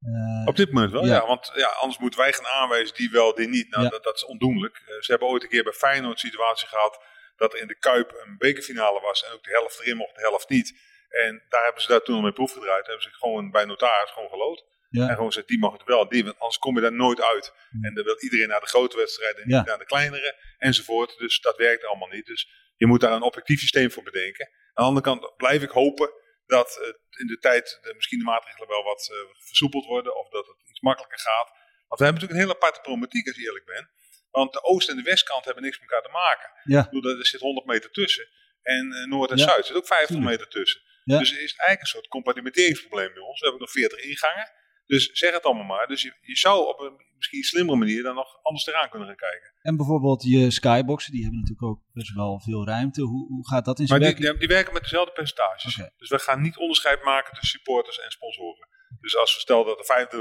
[0.00, 1.14] eh, Op dit moment wel, Ja.
[1.14, 1.26] ja.
[1.26, 3.70] Want ja, anders moeten wij gaan aanwijzen die wel, die niet.
[3.70, 3.88] Nou, Ja.
[3.90, 4.76] dat, dat is ondoenlijk.
[4.86, 7.02] Eh, ze hebben ooit een keer bij Feyenoord een situatie gehad
[7.36, 10.20] dat er in de Kuip een bekerfinale was en ook de helft erin mocht, de
[10.20, 10.68] helft niet.
[11.08, 12.86] En daar hebben ze daar toen al mee proef gedraaid.
[12.86, 14.64] hebben ze gewoon bij notaris gewoon geloot.
[15.00, 15.08] Ja.
[15.08, 17.52] En gewoon gezegd, die mag het wel, die, want anders kom je daar nooit uit.
[17.82, 21.18] En dan wil iedereen naar de grote wedstrijden en niet naar de kleinere, enzovoort.
[21.18, 22.26] Dus dat werkt allemaal niet.
[22.26, 24.46] Dus je moet daar een objectief systeem voor bedenken.
[24.46, 26.10] Aan de andere kant blijf ik hopen
[26.46, 30.16] dat eh, in de tijd de, misschien de maatregelen wel wat eh, versoepeld worden.
[30.16, 31.48] Of dat het iets makkelijker gaat.
[31.88, 33.90] Want we hebben natuurlijk een hele aparte problematiek als ik eerlijk ben.
[34.30, 36.50] Want de oost- en de westkant hebben niks met elkaar te maken.
[36.64, 36.84] Ja.
[36.84, 38.28] Ik bedoel, er zit 100 meter tussen.
[38.62, 39.44] En eh, Noord en Ja.
[39.44, 40.30] Zuid zit ook 50 Tuurlijk.
[40.30, 40.80] meter tussen.
[41.04, 41.18] Ja.
[41.18, 43.40] Dus er is eigenlijk een soort compartimenteringsprobleem bij ons.
[43.40, 44.52] We hebben nog 40 ingangen.
[44.86, 45.86] Dus zeg het allemaal maar.
[45.86, 49.16] Dus je, je zou op een misschien slimmere manier dan nog anders eraan kunnen gaan
[49.16, 49.52] kijken.
[49.62, 53.02] En bijvoorbeeld je skyboxen, die hebben natuurlijk ook best wel veel ruimte.
[53.02, 54.30] Hoe, hoe gaat dat in zijn Maar die, werk?
[54.30, 55.74] die, die werken met dezelfde percentages.
[55.96, 58.68] Dus we gaan niet onderscheid maken tussen supporters en sponsoren.
[59.00, 60.20] Dus als we stellen dat er 25%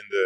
[0.00, 0.22] in de,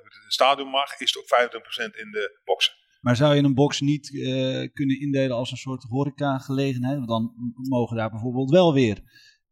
[0.00, 1.50] hoe het stadion mag, is het ook
[1.92, 2.74] 25% in de boxen.
[3.00, 6.96] Maar zou je een box niet eh, kunnen indelen als een soort horeca-gelegenheid?
[6.96, 7.32] Want dan
[7.68, 8.96] mogen daar bijvoorbeeld wel weer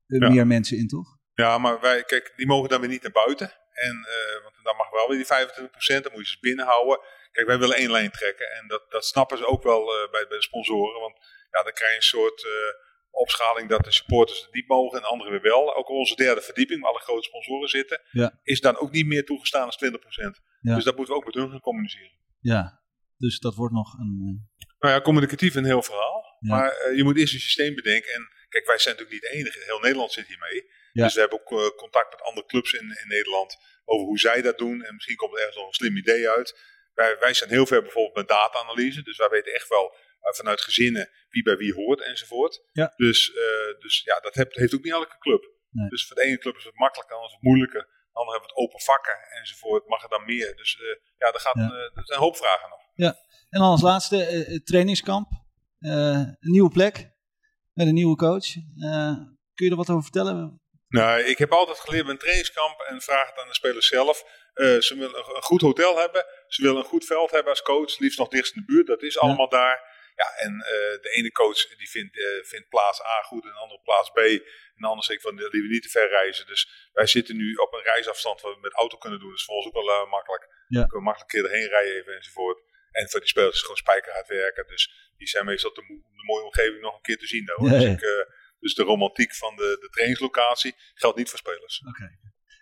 [0.06, 0.28] eh, Ja.
[0.30, 1.18] meer mensen in, toch?
[1.40, 3.52] Ja, maar wij, kijk, die mogen dan weer niet naar buiten.
[3.72, 7.00] En, eh, want dan mag wel weer die 25%, dan moet je ze binnenhouden.
[7.32, 8.50] Kijk, wij willen één lijn trekken.
[8.50, 11.00] En dat, dat snappen ze ook wel eh, bij, bij de sponsoren.
[11.00, 11.16] Want
[11.50, 12.50] ja, dan krijg je een soort eh,
[13.10, 15.76] opschaling dat de supporters het niet mogen en anderen weer wel.
[15.76, 18.38] Ook onze derde verdieping, waar alle grote sponsoren zitten, Ja.
[18.42, 20.40] is dan ook niet meer toegestaan als 20%.
[20.60, 20.74] Ja.
[20.74, 22.18] Dus dat moeten we ook met hun gaan communiceren.
[22.40, 22.82] Ja,
[23.16, 24.48] dus dat wordt nog een...
[24.78, 26.36] Nou ja, communicatief een heel verhaal.
[26.40, 26.56] Ja.
[26.56, 28.12] Maar je moet eerst een systeem bedenken.
[28.12, 29.64] En kijk, wij zijn natuurlijk niet de enige.
[29.64, 30.64] Heel Nederland zit hiermee.
[30.92, 31.04] Ja.
[31.04, 34.42] Dus we hebben ook eh, contact met andere clubs in, in Nederland over hoe zij
[34.42, 34.82] dat doen.
[34.84, 36.58] En misschien komt er ergens nog een slim idee uit.
[36.94, 39.02] Wij, wij zijn heel ver bijvoorbeeld met data-analyse.
[39.02, 42.62] Dus wij weten echt wel eh, vanuit gezinnen wie bij wie hoort enzovoort.
[42.72, 42.92] Ja.
[42.96, 45.50] Dus, eh, dus ja, dat heeft, heeft ook niet elke club.
[45.70, 45.88] Nee.
[45.88, 47.80] Dus voor de ene club is het makkelijker, de andere is het moeilijker.
[48.12, 49.88] De andere hebben we het open vakken enzovoort.
[49.88, 50.56] Mag er dan meer?
[50.56, 50.78] Dus
[51.18, 51.62] ja, er, gaat, Ja.
[51.62, 52.80] er zijn een hoop vragen nog.
[53.50, 55.28] En dan als laatste trainingskamp.
[55.78, 57.10] Een nieuwe plek
[57.72, 58.52] met een nieuwe coach.
[59.54, 60.60] Kun je er wat over vertellen?
[60.90, 64.24] Nou, ik heb altijd geleerd bij een trainingskamp en vraag het aan de spelers zelf.
[64.54, 66.26] Eh, ze willen een, goed hotel hebben.
[66.46, 67.98] Ze willen een goed veld hebben als coach.
[67.98, 68.86] Liefst nog dichtst in de buurt.
[68.86, 69.78] Dat is allemaal daar.
[70.16, 73.58] Ja, en eh, de ene coach die vindt, eh, vindt plaats A goed en de
[73.58, 74.16] andere plaats B.
[74.16, 76.46] En de ander zegt van die we niet te ver reizen.
[76.46, 79.28] Dus wij zitten nu op een reisafstand wat we met auto kunnen doen.
[79.28, 80.42] Dat is voor ons ook wel makkelijk.
[80.68, 80.80] Ja.
[80.80, 82.58] We kunnen makkelijk een keer erheen rijden even enzovoort.
[82.90, 84.66] En voor die spelers is het gewoon spijkerhard werken.
[84.66, 87.50] Dus die zijn meestal om de mooie omgeving nog een keer te zien.
[87.54, 87.68] Hoor.
[87.68, 88.02] Ja, Dus, ik,
[88.60, 91.82] dus de romantiek van de, de trainingslocatie geldt niet voor spelers.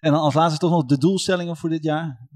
[0.00, 2.28] En dan als laatste toch nog de doelstellingen voor dit jaar.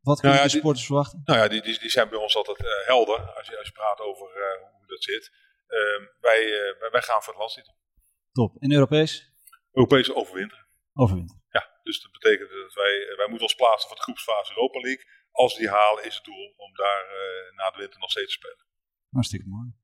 [0.00, 1.20] Wat kunnen Nou ja, de supporters verwachten?
[1.24, 3.72] Nou ja, die, die, die zijn bij ons altijd eh, helder als je, als je
[3.72, 5.32] praat over eh, hoe dat zit.
[5.66, 7.74] Ehm, wij, eh, wij, gaan voor het landstitel.
[8.32, 8.56] Top.
[8.62, 9.32] En Europees?
[9.72, 10.66] Europese overwinteren.
[10.94, 11.40] Overwint.
[11.48, 15.04] Ja, dus dat betekent dat wij, wij moeten ons plaatsen voor de groepsfase Europa League.
[15.30, 17.04] Als we die halen is het doel om daar
[17.54, 18.66] na de winter nog steeds te spelen.
[19.10, 19.81] Hartstikke mooi.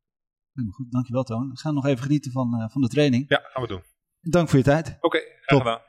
[0.58, 0.92] Helemaal goed.
[0.92, 1.50] Dankjewel Toon.
[1.50, 3.24] We gaan nog even genieten van, eh, van de training.
[3.28, 3.82] Ja, gaan we doen.
[4.20, 4.96] Dank voor je tijd.
[5.00, 5.58] Oké, graag Top.
[5.60, 5.80] gedaan.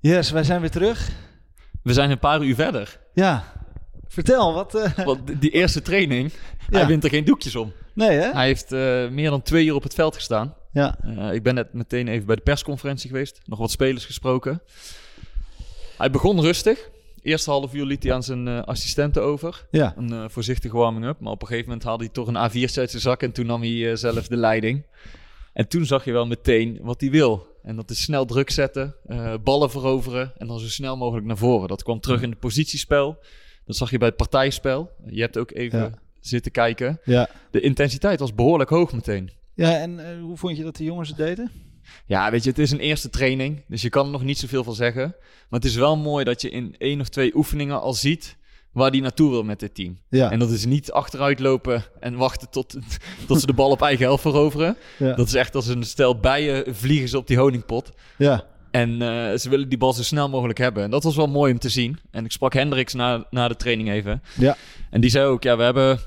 [0.00, 1.10] Yes, wij zijn weer terug.
[1.82, 3.00] We zijn een paar uur verder.
[3.14, 3.52] Ja.
[4.08, 4.74] Vertel, wat...
[4.74, 6.32] eh, Want die- eerste training,
[6.68, 6.78] Ja.
[6.78, 7.72] hij wint er geen doekjes om.
[7.94, 8.30] Nee hè?
[8.32, 10.54] Hij heeft eh, meer dan twee uur op het veld gestaan.
[10.72, 10.98] Ja.
[11.00, 13.40] Eh, ik ben net meteen even bij de persconferentie geweest.
[13.44, 14.62] Nog wat spelers gesproken.
[15.98, 16.90] Hij begon rustig.
[17.22, 19.66] Eerste half uur liet hij aan zijn eh, assistenten over.
[19.70, 19.94] Ja.
[19.96, 21.20] Een eh, voorzichtige warming-up.
[21.20, 23.22] Maar op een gegeven moment haalde hij toch een A4'tje uit zijn zak.
[23.22, 24.86] En toen nam hij eh, zelf de leiding.
[25.52, 27.46] En toen zag je wel meteen wat hij wil.
[27.62, 28.94] En dat is snel druk zetten,
[29.42, 31.68] ballen veroveren en dan zo snel mogelijk naar voren.
[31.68, 33.18] Dat kwam terug in het positiespel.
[33.64, 34.90] Dat zag je bij het partijspel.
[35.06, 35.92] Je hebt ook even Ja.
[36.20, 37.00] zitten kijken.
[37.04, 37.28] Ja.
[37.50, 39.30] De intensiteit was behoorlijk hoog meteen.
[39.54, 41.50] Ja, en hoe vond je dat de jongens het deden?
[42.06, 44.64] Ja, weet je, het is een eerste training, dus je kan er nog niet zoveel
[44.64, 45.14] van zeggen.
[45.48, 48.36] Maar het is wel mooi dat je in één of twee oefeningen al ziet
[48.76, 49.98] waar die naartoe wil met dit team.
[50.08, 50.30] Ja.
[50.30, 52.76] En dat is niet achteruit lopen en wachten tot,
[53.26, 54.76] tot ze de bal op eigen helft veroveren.
[54.98, 55.14] Ja.
[55.14, 57.90] Dat is echt als een stel bijen vliegen ze op die honingpot.
[58.18, 58.44] Ja.
[58.70, 60.82] En eh, ze willen die bal zo snel mogelijk hebben.
[60.82, 61.98] En dat was wel mooi om te zien.
[62.10, 64.22] En ik sprak Hendricks na, na de training even.
[64.38, 64.56] Ja.
[64.90, 65.98] En die zei ook, ja, we hebben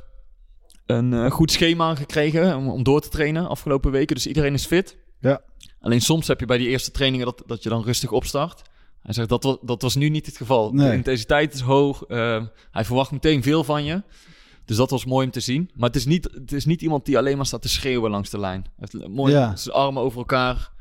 [0.85, 4.15] een eh, goed schema gekregen om, om door te trainen afgelopen weken.
[4.15, 4.97] Dus iedereen is fit.
[5.19, 5.41] Ja.
[5.81, 8.61] Alleen soms heb je bij die eerste trainingen dat, dat je dan rustig opstart.
[9.01, 10.71] Hij zegt, dat, wa- dat was nu niet het geval.
[10.73, 10.89] Nee.
[10.89, 12.03] De intensiteit is hoog.
[12.03, 14.03] eh, hij verwacht meteen veel van je.
[14.65, 15.69] Dus dat was mooi om te zien.
[15.75, 18.29] Maar het is niet, het is niet iemand die alleen maar staat te schreeuwen langs
[18.29, 18.65] de lijn.
[18.77, 19.55] Hij heeft mooi Ja.
[19.55, 20.71] zijn armen over elkaar.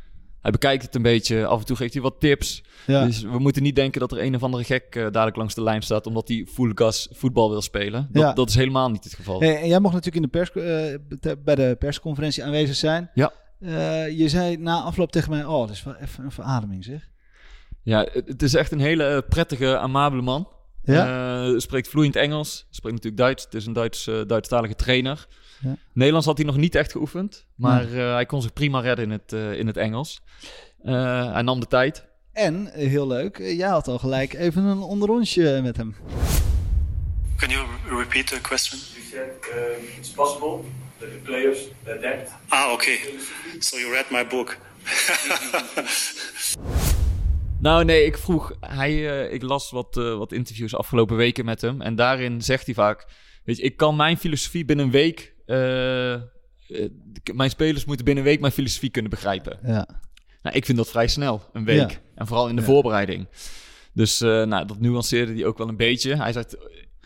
[0.40, 1.46] Hij bekijkt het een beetje.
[1.46, 2.62] Af en toe geeft hij wat tips.
[2.86, 3.04] Ja.
[3.04, 5.62] Dus we moeten niet denken dat er een of andere gek eh, dadelijk langs de
[5.62, 6.06] lijn staat...
[6.06, 8.08] omdat hij full gas voetbal wil spelen.
[8.12, 8.32] Dat, Ja.
[8.32, 9.40] dat is helemaal niet het geval.
[9.40, 13.10] Hey, en jij mocht natuurlijk in de pers, eh, bij de persconferentie aanwezig zijn.
[13.14, 13.32] Ja.
[13.60, 17.08] Eh, je zei na afloop tegen mij, oh, dat is wel even een verademing zeg.
[17.82, 20.48] Ja, het, is echt een hele eh, prettige, amabele man.
[20.82, 21.46] Ja?
[21.46, 22.66] Eh, spreekt vloeiend Engels.
[22.70, 23.44] Spreekt natuurlijk Duits.
[23.44, 25.26] Het is een Duits, eh, Duitsstalige trainer.
[25.60, 25.76] Ja.
[25.92, 27.46] Nederlands had hij nog niet echt geoefend.
[27.54, 30.20] Maar eh, hij kon zich prima redden in het, eh, in het Engels.
[30.82, 32.06] Eh, hij nam de tijd.
[32.32, 35.94] En, heel leuk, jij had al gelijk even een onderrondje met hem.
[37.36, 38.80] Can you re- repeat the question?
[38.94, 40.60] You said um, it's possible
[40.98, 42.30] that the players adapt.
[42.48, 42.98] Ah, okay.
[43.58, 44.56] So you read my book.
[47.60, 48.52] Nou nee, ik vroeg...
[48.60, 51.80] Hij, eh, ik las wat, eh, wat interviews afgelopen weken met hem.
[51.80, 53.06] En daarin zegt hij vaak...
[53.44, 55.34] Weet je, ik kan mijn filosofie binnen een week...
[55.46, 56.14] eh,
[57.34, 59.58] mijn spelers moeten binnen een week mijn filosofie kunnen begrijpen.
[59.62, 59.88] Ja.
[60.42, 61.90] Nou, ik vind dat vrij snel, een week.
[61.90, 61.96] Ja.
[62.14, 62.66] En vooral in de Ja.
[62.66, 63.26] voorbereiding.
[63.92, 66.16] Dus eh, nou, dat nuanceerde hij ook wel een beetje.
[66.16, 66.56] Hij zegt,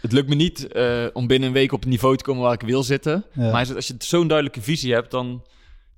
[0.02, 2.52] het lukt me niet eh, om binnen een week op het niveau te komen waar
[2.52, 3.24] ik wil zitten.
[3.32, 3.50] Ja.
[3.50, 5.42] Maar als je zo'n duidelijke visie hebt, dan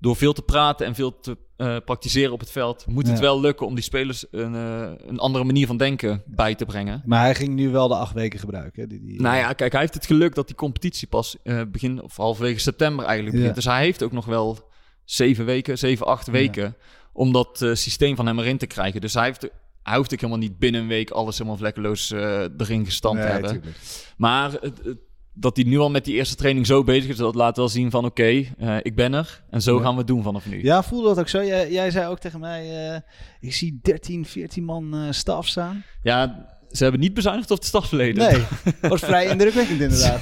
[0.05, 3.41] door veel te praten en veel te eh, praktiseren op het veld, moet het wel
[3.41, 7.03] lukken om die spelers een, eh, een andere manier van denken bij te brengen.
[7.05, 8.83] Maar hij ging nu wel de acht weken gebruiken.
[8.83, 11.61] hè, Die, die, Nou ja, kijk, hij heeft het geluk dat die competitie pas eh,
[11.69, 13.57] begin of halverwege september eigenlijk begint.
[13.57, 13.63] Ja.
[13.63, 14.59] Dus hij heeft ook nog wel
[15.05, 16.77] zeven weken, zeven, acht weken
[17.13, 19.01] om dat systeem van hem erin te krijgen.
[19.01, 19.49] Dus hij, heeft,
[19.85, 23.27] hij hoeft ook helemaal niet binnen een week alles helemaal vlekkeloos eh, erin gestand Nee,
[23.27, 23.51] hebben.
[23.51, 23.77] tuurlijk.
[24.17, 24.99] Maar het- het-
[25.37, 27.91] dat hij nu al met die eerste training zo bezig is, dat laat wel zien
[27.91, 28.23] van oké,
[28.59, 29.45] eh, ik ben er.
[29.51, 29.83] En zo Ja.
[29.83, 30.63] gaan we het doen vanaf nu.
[30.63, 31.45] Ja, voelde dat ook zo?
[31.45, 33.01] Jij, jij zei ook tegen mij, eh,
[33.41, 35.85] ik zie 13, 14 man staf staan.
[36.03, 38.33] Ja, ze hebben niet bezuinigd op de stafverleden.
[38.33, 38.43] Nee,
[38.91, 40.21] was vrij indrukwekkend inderdaad.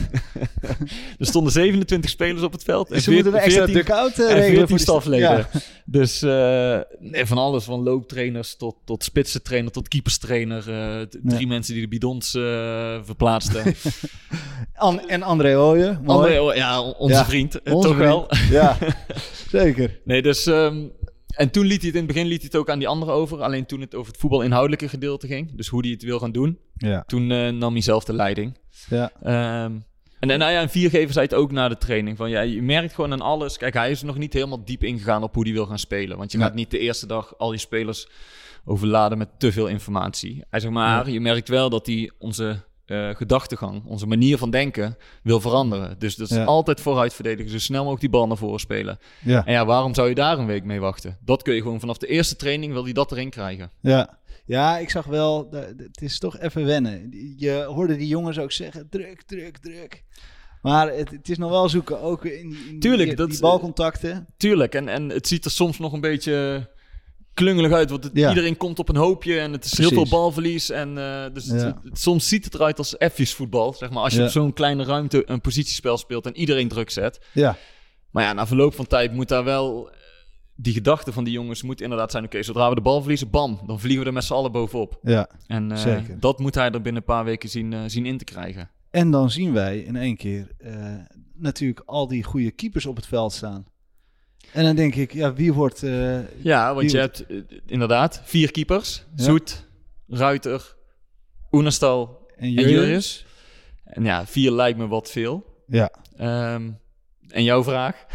[1.18, 2.88] Er stonden 27 spelers op het veld.
[2.88, 5.30] Dus ze moeten een extra duck-out uh, en regelen 14 voor stafleden.
[5.30, 5.48] Ja.
[5.84, 6.78] Dus eh,
[7.10, 10.62] nee, van alles, van looptrainers tot, tot spitsentrainer, tot keeperstrainer.
[11.08, 11.46] t- drie Ja.
[11.46, 13.74] mensen die de bidons eh, verplaatsten.
[14.74, 16.00] An- en André Ooyen.
[16.06, 18.28] André, ja, on- onze Ja, vriend, Onze toch wel.
[18.50, 18.76] Ja,
[19.50, 20.00] zeker.
[20.04, 20.46] Nee, dus...
[20.46, 20.76] ehm,
[21.36, 23.14] en toen liet hij het in het begin liet hij het ook aan die anderen
[23.14, 23.42] over.
[23.42, 25.56] Alleen toen het over het voetbalinhoudelijke gedeelte ging.
[25.56, 26.58] Dus hoe hij het wil gaan doen.
[26.76, 27.02] Ja.
[27.06, 28.58] Toen eh, nam hij zelf de leiding.
[28.88, 29.12] Ja.
[29.22, 29.72] Ehm,
[30.20, 32.16] en, en nou ja, en Viergever zei het ook na de training.
[32.16, 33.56] Van, ja, je merkt gewoon aan alles.
[33.56, 36.16] Kijk, hij is nog niet helemaal diep ingegaan op hoe hij wil gaan spelen.
[36.16, 38.08] Want je gaat niet de eerste dag al die spelers
[38.64, 40.44] overladen met te veel informatie.
[40.50, 44.96] Hij zegt maar, je merkt wel dat hij onze eh, gedachtegang, onze manier van denken
[45.22, 45.98] wil veranderen.
[45.98, 46.44] Dus dat is Ja.
[46.44, 47.50] altijd vooruit verdedigen.
[47.50, 48.98] Zo snel mogelijk die bal naar voren spelen.
[49.24, 49.46] Ja.
[49.46, 51.18] En ja, waarom zou je daar een week mee wachten?
[51.24, 53.70] Dat kun je gewoon vanaf de eerste training wil hij dat erin krijgen.
[53.80, 54.20] Ja.
[54.46, 57.08] Ja, ik zag wel, het is toch even wennen.
[57.36, 60.02] Je hoorde die jongens ook zeggen, druk, druk, druk.
[60.62, 64.26] Maar het, het is nog wel zoeken, ook in, in Tuurlijk, die, dat- die balcontacten.
[64.36, 66.68] Tuurlijk, en, en het ziet er soms nog een beetje
[67.34, 67.90] klungelig uit.
[67.90, 68.28] Want het- Ja.
[68.28, 70.70] iedereen komt op een hoopje en het is heel veel balverlies.
[70.70, 71.66] En, eh, dus het- Ja.
[71.66, 73.72] het- het- soms ziet het eruit als F's voetbal.
[73.72, 74.24] Zeg maar, als je Ja.
[74.24, 77.20] op zo'n kleine ruimte een positiespel speelt en iedereen druk zet.
[77.32, 77.56] Ja.
[78.10, 79.88] Maar ja, na verloop van tijd moet daar wel...
[79.90, 79.96] eh,
[80.56, 82.24] Die gedachte van die jongens moet inderdaad zijn...
[82.24, 83.60] Oké, zodra we de bal verliezen, bam.
[83.66, 84.98] Dan vliegen we er met z'n allen bovenop.
[85.02, 86.20] Ja, En eh, zeker.
[86.20, 88.70] dat moet hij er binnen een paar weken zien, zien in te krijgen.
[88.90, 90.48] En dan zien wij in één keer
[91.34, 93.64] natuurlijk al die goede keepers op het veld staan.
[94.52, 95.82] En dan denk ik, ja, wie wordt...
[95.82, 99.04] eh, Ja, want je wordt- hebt eh, inderdaad vier keepers.
[99.16, 99.24] Ja.
[99.24, 99.66] Zoet,
[100.08, 100.74] Ruiter,
[101.52, 102.50] Oenerstal En?
[102.50, 103.24] Jurjens.
[103.84, 105.44] En ja, vier lijkt me wat veel.
[105.66, 105.90] Ja.
[106.16, 106.70] Ehm,
[107.28, 108.04] en jouw vraag?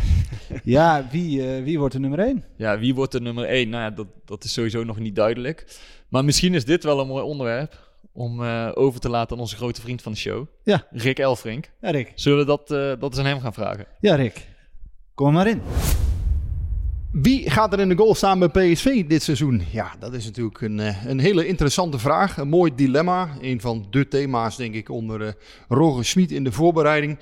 [0.63, 2.43] Ja, wie, eh, wie wordt de nummer één?
[2.55, 3.69] Ja, wie wordt de nummer één?
[3.69, 5.77] Nou ja, dat, dat is sowieso nog niet duidelijk.
[6.09, 8.41] Maar misschien is dit wel een mooi onderwerp om
[8.73, 10.45] over te laten aan onze grote vriend van de show.
[10.63, 10.87] Ja.
[10.91, 11.71] Rick Elfrink.
[11.81, 12.11] Ja, Rick.
[12.15, 12.67] Zullen we dat,
[12.99, 13.85] dat eens aan hem gaan vragen?
[13.99, 14.47] Ja, Rick.
[15.13, 15.61] Kom maar in.
[17.11, 19.63] Wie gaat er in de goal staan bij PSV dit seizoen?
[19.71, 22.37] Ja, dat is natuurlijk een, eh, een hele interessante vraag.
[22.37, 23.29] Een mooi dilemma.
[23.41, 25.33] Een van de thema's, denk ik, onder eh,
[25.67, 27.17] Roger Smit in de voorbereiding.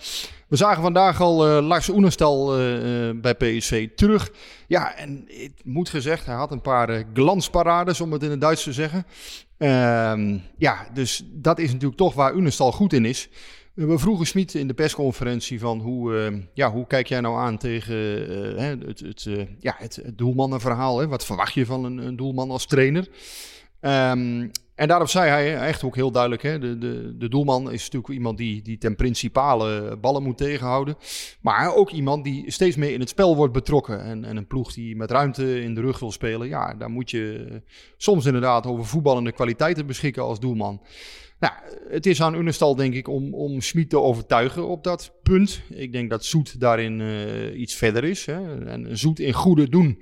[0.47, 4.31] We zagen vandaag al eh, Lars eh, bij PSV terug.
[4.67, 8.63] Ja, en het moet gezegd, hij had een paar glansparades, om het in het Duits
[8.63, 9.05] te zeggen.
[9.57, 13.29] Ehm, ja, dus dat is natuurlijk toch waar Oenerstal goed in is.
[13.75, 17.57] We vroegen Smit in de persconferentie van hoe, eh, ja, hoe kijk jij nou aan
[17.57, 17.97] tegen
[18.57, 20.99] eh, het, het, eh, ja, het, doelmannenverhaal.
[20.99, 21.07] Hè?
[21.07, 23.07] Wat verwacht je van een, een doelman als trainer?
[23.79, 27.83] Ehm, en daarop zei hij echt ook heel duidelijk, hè, de, de, de doelman is
[27.83, 30.95] natuurlijk iemand die, die ten principale ballen moet tegenhouden.
[31.41, 34.03] Maar ook iemand die steeds meer in het spel wordt betrokken.
[34.03, 37.11] En, en een ploeg die met ruimte in de rug wil spelen, ja, daar moet
[37.11, 37.61] je
[37.97, 40.81] soms inderdaad over voetballende kwaliteiten beschikken als doelman.
[41.39, 41.53] Nou,
[41.89, 45.61] het is aan Unestal denk ik om, om Schmid te overtuigen op dat punt.
[45.69, 48.25] Ik denk dat Zoet daarin eh, iets verder is.
[48.25, 48.65] Hè.
[48.65, 50.01] En Zoet in goede doen.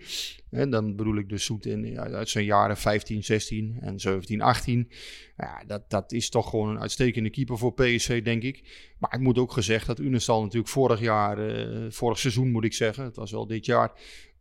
[0.53, 4.89] En dan bedoel ik dus Zoet in, uit zijn jaren 15, 16 en 17, 18.
[5.37, 8.91] Ja, dat, dat is toch gewoon een uitstekende keeper voor PSV, denk ik.
[8.99, 12.73] Maar het moet ook gezegd dat Unestal natuurlijk vorig jaar, eh, vorig seizoen moet ik
[12.73, 13.91] zeggen, het was wel dit jaar,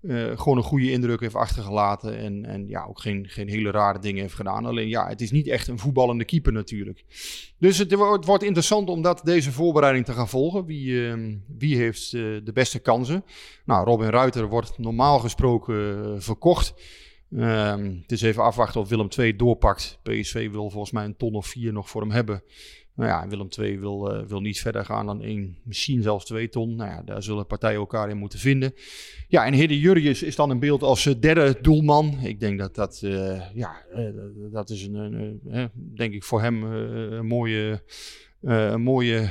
[0.02, 2.18] eh, gewoon een goede indruk heeft achtergelaten.
[2.18, 4.66] En, en ja, ook geen, geen hele rare dingen heeft gedaan.
[4.66, 7.04] Alleen ja, het is niet echt een voetballende keeper natuurlijk.
[7.58, 10.64] Dus het, wordt- het wordt interessant om dat, deze voorbereiding te gaan volgen.
[10.64, 13.24] Wie, ehm, wie heeft eh, de beste kansen?
[13.64, 16.74] Nou, Robin Ruiter wordt normaal gesproken eh, verkocht.
[17.36, 19.98] Ehm, het is even afwachten of Willem II doorpakt.
[20.02, 22.42] PSV wil volgens mij een ton of vier nog voor hem hebben.
[22.94, 26.48] Nou ja, Willem II wil, eh, wil niet verder gaan dan één, misschien zelfs twee
[26.48, 26.76] ton.
[26.76, 28.74] Nou ja, daar zullen partijen elkaar in moeten vinden.
[29.28, 32.18] Ja, en Hidde Jurrius is dan in beeld als eh, derde doelman.
[32.22, 33.84] Ik denk dat dat, eh, ja,
[34.52, 37.82] dat is een, een, denk ik voor hem een mooie,
[38.40, 39.28] een mooie,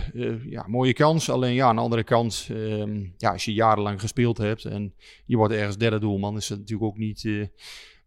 [0.50, 1.30] ja, mooie kans.
[1.30, 4.93] Alleen ja, aan de andere kant, ehm, ja, als je jarenlang gespeeld hebt en
[5.26, 7.50] je wordt ergens derde doelman, is dat natuurlijk ook niet...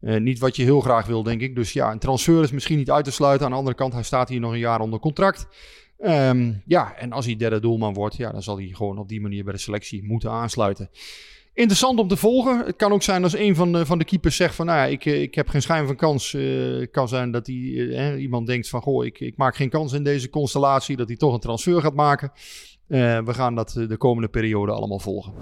[0.04, 1.54] eh, niet wat je heel graag wil, denk ik.
[1.54, 3.46] Dus ja, een transfer is misschien niet uit te sluiten.
[3.46, 5.46] Aan de andere kant, hij staat hier nog een jaar onder contract.
[5.98, 9.20] Ehm, ja, en als hij derde doelman wordt, ja, dan zal hij gewoon op die
[9.20, 10.90] manier bij de selectie moeten aansluiten.
[11.54, 12.66] Interessant om te volgen.
[12.66, 14.84] Het kan ook zijn als een van de, van de keepers zegt van, nou ja,
[14.84, 16.34] ik, eh, ik heb geen schijn van kans.
[16.34, 16.42] Eh,
[16.80, 20.04] Het kan zijn dat hij, iemand denkt van, goh, ik, ik maak geen kans in
[20.04, 20.96] deze constellatie.
[20.96, 22.32] Dat hij toch een transfer gaat maken.
[22.86, 25.32] We gaan dat de komende periode allemaal volgen.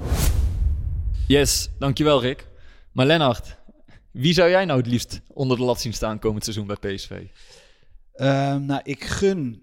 [1.27, 2.46] Yes, dankjewel Rick.
[2.92, 3.59] Maar Lennart,
[4.12, 7.22] wie zou jij nou het liefst onder de lat zien staan komend seizoen bij PSV?
[8.12, 9.62] Ehm, nou, ik gun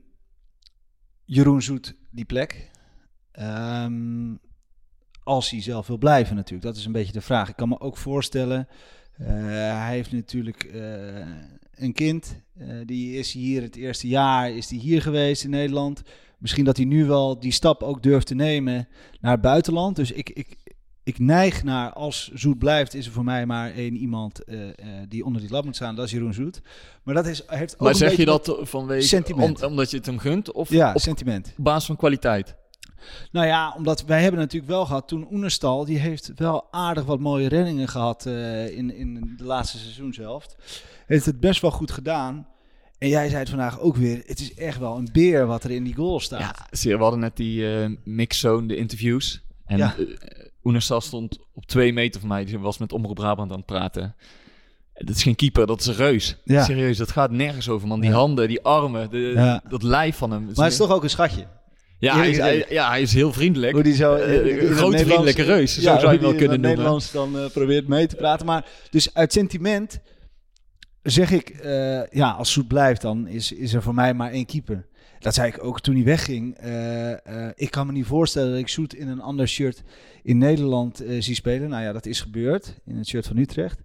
[1.25, 2.69] Jeroen Zoet die plek.
[3.31, 4.35] Ehm,
[5.23, 6.63] als hij zelf wil blijven natuurlijk.
[6.63, 7.49] Dat is een beetje de vraag.
[7.49, 8.67] Ik kan me ook voorstellen,
[9.13, 9.27] eh,
[9.83, 11.27] hij heeft natuurlijk eh,
[11.71, 12.41] een kind.
[12.57, 16.01] Eh, die is hier het eerste jaar is die hier geweest in Nederland.
[16.37, 18.87] Misschien dat hij nu wel die stap ook durft te nemen
[19.19, 19.95] naar het buitenland.
[19.95, 20.57] Dus ik, ik,
[21.09, 24.73] ik neig naar, als Zoet blijft, is er voor mij maar één iemand eh, eh,
[25.07, 25.95] die onder die lat moet staan.
[25.95, 26.61] Dat is Jeroen Zoet.
[27.03, 29.61] Maar dat is, heeft ook Maar een zeg je dat vanwege, sentiment.
[29.63, 30.51] om- omdat je het hem gunt?
[30.51, 31.53] Of Ja, op sentiment.
[31.57, 32.55] basis van kwaliteit?
[33.31, 37.19] Nou ja, omdat wij hebben natuurlijk wel gehad toen Oenerstal, die heeft wel aardig wat
[37.19, 40.55] mooie reddingen gehad eh, in, in de laatste seizoenshelft.
[41.05, 42.47] Heeft het best wel goed gedaan.
[42.97, 45.71] En jij zei het vandaag ook weer, het is echt wel een beer wat er
[45.71, 46.39] in die goal staat.
[46.39, 49.41] Ja, zie je, we hadden net die eh mixzone, de interviews.
[49.65, 49.95] En Ja.
[50.61, 50.69] Ja.
[50.69, 52.45] Oenerstal stond op twee meter van mij.
[52.45, 54.15] Die was met Omroep Brabant aan het praten.
[54.93, 56.35] Dat is geen keeper, dat is een reus.
[56.43, 56.63] Ja.
[56.63, 57.99] Serieus, dat gaat nergens over, man.
[57.99, 58.15] Die Ja.
[58.15, 59.63] handen, die armen, de, Ja.
[59.69, 60.41] dat lijf van hem.
[60.45, 61.47] Maar het is toch ook een schatje.
[61.99, 63.73] ja, hij is, hij, ja, hij is heel vriendelijk.
[63.73, 66.69] Hoe die zo Eh, een grote vriendelijke reus, zo zou je hem wel kunnen noemen.
[66.69, 68.45] Nederlands dan eh, probeert mee te praten.
[68.45, 69.99] Maar dus uit sentiment
[71.03, 74.45] zeg ik, eh, ja, als Soet blijft, dan is, is er voor mij maar één
[74.45, 74.87] keeper.
[75.19, 76.55] Dat zei ik ook toen hij wegging.
[76.55, 79.83] Eh, eh, ik kan me niet voorstellen dat ik Soet in een ander shirt
[80.23, 81.69] in Nederland eh, zie spelen.
[81.69, 83.81] Nou ja, dat is gebeurd in het shirt van Utrecht.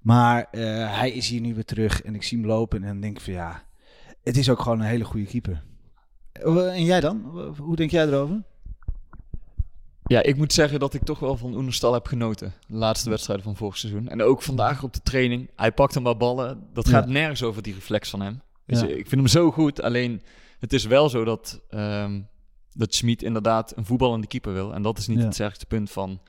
[0.00, 3.16] Maar hij is hier nu weer terug en ik zie hem lopen en dan denk
[3.16, 3.62] ik van ja,
[4.22, 5.62] het is ook gewoon een hele goede keeper.
[6.32, 7.20] En jij dan?
[7.58, 8.42] Hoe denk jij erover?
[10.06, 12.52] Ja, ik moet zeggen dat ik toch wel van Oenerstal heb genoten.
[12.66, 14.08] De laatste wedstrijden van vorig seizoen.
[14.08, 15.50] En ook vandaag op de training.
[15.56, 16.66] Hij pakt een paar ballen.
[16.72, 16.92] Dat Ja.
[16.92, 18.40] gaat nergens over die reflex van hem.
[18.66, 18.86] Dus Ja.
[18.86, 19.82] ik vind hem zo goed.
[19.82, 20.22] Alleen,
[20.64, 22.20] het is wel zo dat, ehm
[22.72, 24.74] dat Schmid inderdaad een voetballende keeper wil.
[24.74, 25.24] En dat is niet Ja.
[25.24, 26.20] het sterkste punt van,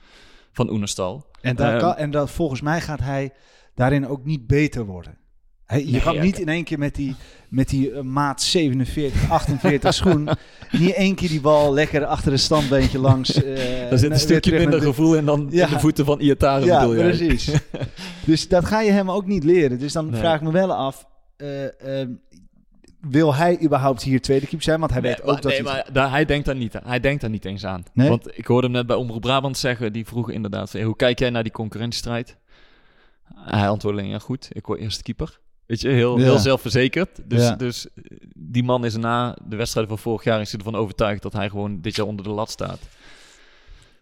[0.52, 1.26] van Oenerstal.
[1.40, 3.30] En, daar Ehm, kan, en dat, volgens mij gaat hij
[3.74, 5.18] daarin ook niet beter worden.
[5.64, 7.14] Hij, je Nee, kan ja, niet in één keer met die,
[7.48, 10.28] met die eh, maat 47, 48 schoen...
[10.78, 13.34] niet één keer die bal lekker achter een standbeentje langs...
[13.42, 15.66] eh, Daar zit een stukje minder gevoel in dan Ja.
[15.66, 17.04] in de voeten van Iataren Ja, bedoel jij?
[17.16, 17.50] precies.
[18.26, 19.78] dus dat ga je hem ook niet leren.
[19.78, 20.20] Dus dan Nee.
[20.20, 21.06] vraag ik me wel af...
[21.36, 22.08] eh, eh,
[23.08, 24.80] wil hij überhaupt hier tweede keeper zijn?
[24.80, 25.72] Want hij Nee, weet ook maar, dat nee, hij...
[25.72, 27.84] maar daar, hij, denkt daar niet, hij denkt daar niet eens aan.
[27.92, 28.08] Nee?
[28.08, 31.30] Want ik hoorde hem net bij Omroep Brabant zeggen, die vroegen inderdaad, hoe kijk jij
[31.30, 32.36] naar die concurrentiestrijd?
[33.34, 35.38] Hij antwoordde alleen, ja goed, ik word eerste keeper.
[35.66, 36.24] Weet je, heel, Ja.
[36.24, 37.20] heel zelfverzekerd.
[37.24, 37.54] Dus, Ja.
[37.54, 38.02] dus eh,
[38.36, 41.80] die man is na de wedstrijden van vorig jaar is ervan overtuigd dat hij gewoon
[41.80, 42.78] dit jaar onder de lat staat.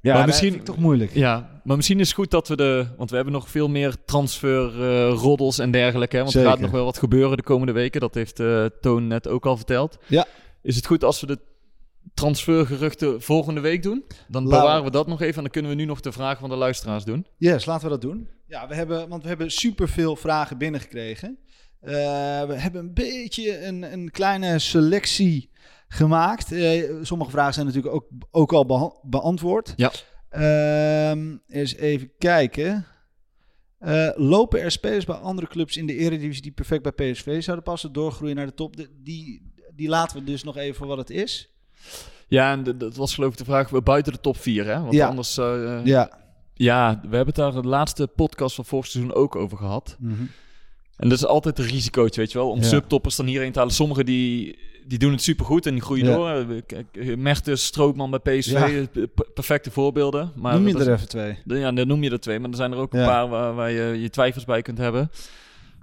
[0.04, 1.14] Ja, maar misschien- toch moeilijk.
[1.14, 2.86] Ja, maar misschien is het goed dat we de...
[2.96, 6.16] Want we hebben nog veel meer transferroddels en dergelijke.
[6.16, 6.20] Hè?
[6.22, 6.48] Want Zeker.
[6.48, 8.00] er gaat nog wel wat gebeuren de komende weken.
[8.00, 9.98] Dat heeft eh, Toon net ook al verteld.
[10.06, 10.26] Ja.
[10.62, 11.38] Is het goed als we de
[12.14, 14.04] transfergeruchten volgende week doen?
[14.08, 15.34] Dan Laten we- bewaren we dat nog even.
[15.36, 17.26] En dan kunnen we nu nog de vragen van de luisteraars doen.
[17.38, 18.28] Yes, laten we dat doen.
[18.46, 21.38] Ja, we hebben, want we hebben superveel vragen binnengekregen.
[21.80, 21.92] Eh,
[22.46, 25.50] we hebben een beetje een, een kleine selectie
[25.94, 26.52] gemaakt.
[26.52, 29.72] Eh, sommige vragen zijn natuurlijk ook, ook al beha- beantwoord.
[29.76, 29.90] Ja.
[30.28, 32.86] Ehm, eens even kijken.
[33.78, 37.64] Eh, lopen er spelers bij andere clubs in de Eredivisie die perfect bij PSV zouden
[37.64, 38.76] passen, doorgroeien naar de top?
[38.76, 41.52] De- die, die laten we dus nog even voor wat het is.
[42.28, 44.64] Ja, en de- dat was geloof ik de vraag buiten de top 4.
[44.66, 44.80] Hè?
[44.80, 45.08] Want Ja.
[45.08, 45.38] anders...
[45.38, 46.10] eh, Ja.
[46.54, 49.96] ja, we hebben het daar de laatste podcast van vorig seizoen ook over gehad.
[50.96, 52.64] En dat is altijd een risicootje, weet je wel, om Ja.
[52.64, 53.74] subtoppers dan hierheen te halen.
[53.74, 56.28] Sommigen die, die doen het supergoed en die groeien door.
[56.30, 59.02] Eh, Kijk, Mertens, Strootman bij PSV, eh,
[59.34, 60.32] perfecte voorbeelden.
[60.36, 61.38] Maar Noem je er even twee.
[61.44, 63.70] Ja, dan noem je er twee, maar er zijn er ook een paar waar, waar
[63.70, 65.10] je je twijfels bij kunt hebben.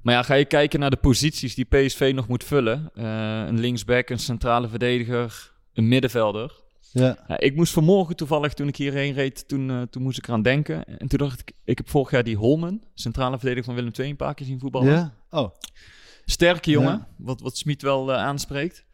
[0.03, 2.89] Maar ja, ga je kijken naar de posities die PSV nog moet vullen.
[2.95, 6.59] Eh, een linksback, een centrale verdediger, een middenvelder.
[6.93, 7.37] Ja.
[7.37, 10.85] Ik moest vanmorgen toevallig, toen ik hierheen reed, toen, eh, toen moest ik eraan denken.
[10.99, 14.09] En toen dacht ik, ik heb vorig jaar die Holmen, centrale verdediger van Willem II,
[14.09, 14.91] een paar keer zien voetballen.
[14.93, 15.13] Ja?
[15.29, 15.49] Oh.
[16.25, 17.07] Sterke jongen, Ja.
[17.17, 18.85] wat, wat Smit wel eh, aanspreekt.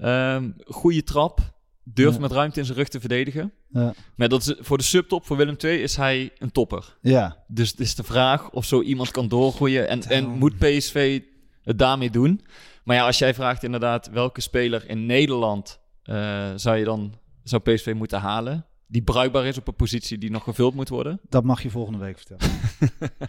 [0.00, 1.40] Ehm goede trap,
[1.84, 2.20] durft Ja.
[2.20, 3.52] met ruimte in zijn rug te verdedigen.
[3.68, 3.94] Ja.
[4.16, 6.96] Maar dat is, voor de subtop, voor Willem II, is hij een topper.
[7.00, 7.36] Ja.
[7.46, 9.88] Dus het is de vraag of zo iemand kan doorgroeien.
[9.88, 11.20] En, en moet PSV
[11.62, 12.44] het daarmee doen?
[12.84, 17.62] Maar ja, als jij vraagt inderdaad welke speler in Nederland eh, zou je dan zou
[17.62, 18.64] PSV moeten halen?
[18.86, 21.20] Die bruikbaar is op een positie die nog gevuld moet worden.
[21.28, 22.54] Dat mag je volgende week vertellen.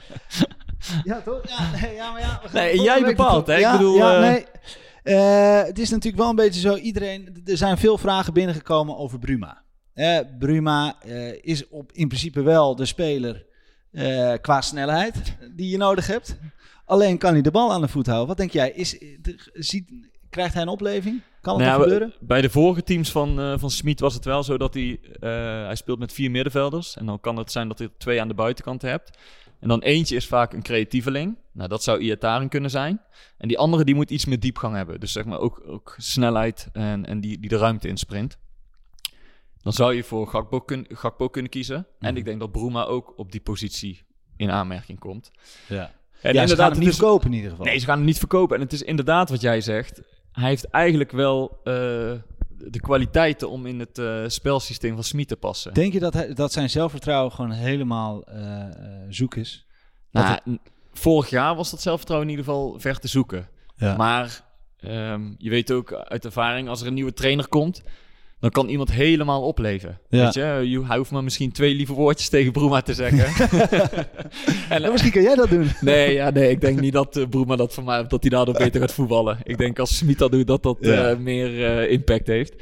[1.03, 1.47] ja, toch?
[1.49, 2.41] Ja, nee, ja, maar ja.
[2.53, 3.57] Nee, jij bepaalt, hè?
[3.57, 4.45] Ik bedoel, ja, eh, nee.
[5.03, 6.75] Eh, het is natuurlijk wel een beetje zo.
[6.75, 9.63] Iedereen, er zijn veel vragen binnengekomen over Bruma.
[9.93, 13.49] Eh, Bruma eh, is op, in principe wel de speler
[14.41, 16.37] qua snelheid die je nodig hebt.
[16.85, 18.27] Alleen kan hij de bal aan de voet houden.
[18.27, 18.71] Wat denk jij?
[18.71, 18.97] Is,
[19.53, 19.91] ziet,
[20.29, 21.21] krijgt hij een opleving?
[21.41, 22.13] Kan het Nou gebeuren?
[22.19, 24.99] Bij de vorige teams van, eh van Smit was het wel zo dat hij...
[25.19, 25.29] eh,
[25.65, 26.97] hij speelt met vier middenvelders.
[26.97, 29.17] En dan kan het zijn dat hij twee aan de buitenkant hebt.
[29.59, 31.37] En dan eentje is vaak een creatieveling.
[31.51, 33.01] Nou, dat zou Iataren kunnen zijn.
[33.37, 34.99] En die andere die moet iets meer diepgang hebben.
[34.99, 38.37] Dus zeg maar ook, ook snelheid en, en die, die de ruimte insprint.
[39.61, 41.87] Dan zou je voor Gakpo, kun, Gakpo kunnen kiezen.
[41.99, 44.01] En ik denk dat Bruma ook op die positie
[44.37, 45.31] in aanmerking komt.
[45.67, 45.91] Ja.
[46.21, 47.65] En ja, ze gaan hem niet is- verkopen in ieder geval.
[47.65, 48.55] Nee, ze gaan hem niet verkopen.
[48.55, 50.01] En het is inderdaad wat jij zegt.
[50.31, 51.59] Hij heeft eigenlijk wel...
[51.63, 51.73] eh,
[52.69, 55.73] de kwaliteiten om in het eh, spelsysteem van Smit te passen.
[55.73, 58.65] Denk je dat, hij, dat zijn zelfvertrouwen gewoon helemaal eh,
[59.09, 59.65] zoek is?
[60.11, 60.39] Nou,
[60.93, 63.47] vorig jaar was dat zelfvertrouwen in ieder geval ver te zoeken.
[63.75, 63.95] Ja.
[63.95, 64.41] Maar
[64.79, 67.83] ehm, je weet ook uit ervaring, als er een nieuwe trainer komt,
[68.41, 69.97] dan kan iemand helemaal opleven.
[70.09, 70.23] Ja.
[70.23, 70.69] Weet je?
[70.69, 73.25] Je- hij hoeft maar misschien twee lieve woordjes tegen Broema te zeggen.
[74.69, 75.67] en, Ja, misschien kan jij dat doen.
[75.81, 78.57] nee, ja, nee, ik denk niet dat uh, Broema dat van mij, dat hij daardoor
[78.57, 79.37] beter gaat voetballen.
[79.43, 81.09] Ik denk als Smit dat doet, dat dat Ja.
[81.09, 82.53] eh, meer eh, impact heeft.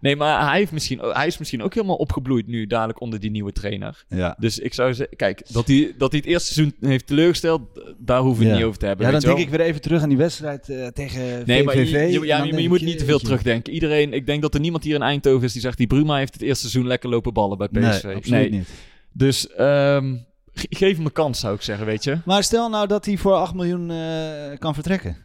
[0.00, 3.30] Nee, maar hij, heeft misschien, hij is misschien ook helemaal opgebloeid nu, dadelijk onder die
[3.30, 4.04] nieuwe trainer.
[4.08, 4.36] Ja.
[4.38, 7.60] Dus ik zou zeggen, kijk, dat hij, dat hij het eerste seizoen heeft teleurgesteld,
[7.98, 9.04] daar hoeven we het niet over te hebben.
[9.06, 9.46] Ja, dan je denk wel.
[9.46, 12.12] ik weer even terug aan die wedstrijd eh, tegen Nee, maar je, VVV.
[12.12, 13.72] je- ja, dan maar je moet je, niet te veel terugdenken.
[13.72, 16.32] Iedereen, ik denk dat er niemand hier in Eindhoven is die zegt, die Bruma heeft
[16.32, 18.02] het eerste seizoen lekker lopen ballen bij PSV.
[18.04, 18.68] Nee, absoluut niet.
[19.12, 20.14] Dus ehm,
[20.54, 22.18] ge- geef hem een kans, zou ik zeggen, weet je.
[22.24, 25.16] Maar stel nou dat hij voor 8 miljoen eh, kan vertrekken.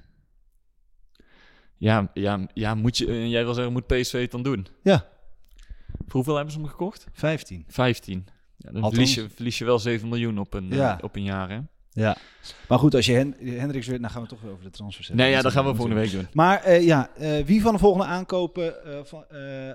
[1.84, 4.68] Ja, ja, ja moet je, eh, jij wil zeggen, moet PSV het dan doen?
[4.84, 5.06] Ja.
[5.88, 7.08] Voor hoeveel hebben ze hem gekocht?
[7.14, 7.66] 15.
[7.68, 8.26] 15.
[8.58, 11.00] Ja, dan verlies je, verlies je wel 7 miljoen op een, eh, Ja.
[11.02, 11.60] op een jaar, hè?
[11.90, 12.18] Ja.
[12.68, 14.00] Maar goed, als je Hen Hendricks weer...
[14.00, 15.26] Nou gaan we toch weer over de transfers hebben.
[15.26, 16.28] Nee, ja, dat gaan we volgende week doen.
[16.34, 17.10] Maar eh, ja,
[17.46, 19.26] wie van de volgende aankopen van,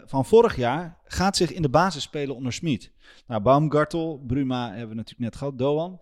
[0.04, 2.92] van vorig jaar gaat zich in de basis spelen onder Smit?
[3.26, 6.00] Nou, Baumgartel, Bruma hebben we natuurlijk net gehad, Doan.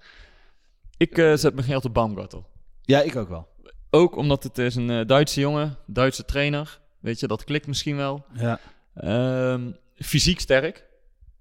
[0.96, 2.46] Ik zet mijn geld op Baumgartel.
[2.82, 3.48] Ja, ik ook wel.
[3.96, 6.78] Ook omdat het is een eh, Duitse jongen, Duitse trainer.
[7.00, 8.24] Weet je, dat klikt misschien wel.
[8.34, 8.60] Ja.
[8.94, 10.84] Ehm, fysiek sterk.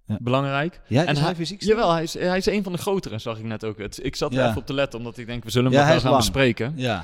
[0.08, 0.18] Ja.
[0.22, 0.82] Belangrijk.
[0.88, 1.78] Ja, en hij fysiek sterk?
[1.78, 3.78] Jawel, hij is, hij is een van de grotere, zag ik net ook.
[3.78, 4.46] Het, ik zat er Ja.
[4.48, 6.24] even op te letten, omdat ik denk, we zullen hem Ja, wel gaan lang.
[6.24, 6.74] bespreken.
[6.76, 7.04] Ja.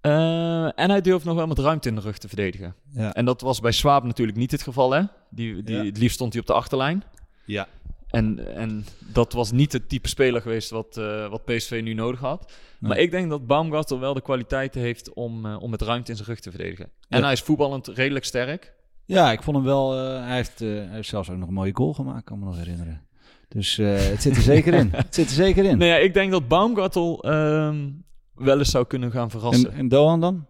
[0.00, 2.74] Eh, en hij durft nog wel met ruimte in de rug te verdedigen.
[2.92, 3.12] Ja.
[3.14, 5.02] En dat was bij Swaap natuurlijk niet het geval, hè?
[5.30, 5.84] Die, die, Ja.
[5.84, 7.02] Het liefst stond hij op de achterlijn.
[7.44, 7.66] Ja.
[8.08, 12.20] En, en dat was niet het type speler geweest wat, eh, wat PSV nu nodig
[12.20, 12.52] had.
[12.78, 12.90] Nee.
[12.90, 16.16] Maar ik denk dat Baumgartel wel de kwaliteiten heeft om, eh, om met ruimte in
[16.16, 16.90] zijn rug te verdedigen.
[17.08, 18.74] En hij is voetballend redelijk sterk.
[19.04, 19.98] Ja, ik vond hem wel...
[19.98, 22.56] eh, hij, heeft, hij heeft zelfs ook nog een mooie goal gemaakt, kan me nog
[22.56, 23.02] herinneren.
[23.48, 24.90] Dus het zit er zeker in.
[24.96, 25.78] Het zit er zeker in.
[25.78, 27.90] Nou ja, ik denk dat Baumgartel ehm,
[28.34, 29.72] wel eens zou kunnen gaan verrassen.
[29.72, 30.46] en, en Doan dan?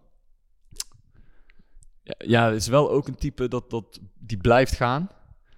[2.03, 5.09] Ja, ja, het is wel ook een type dat, dat die blijft gaan.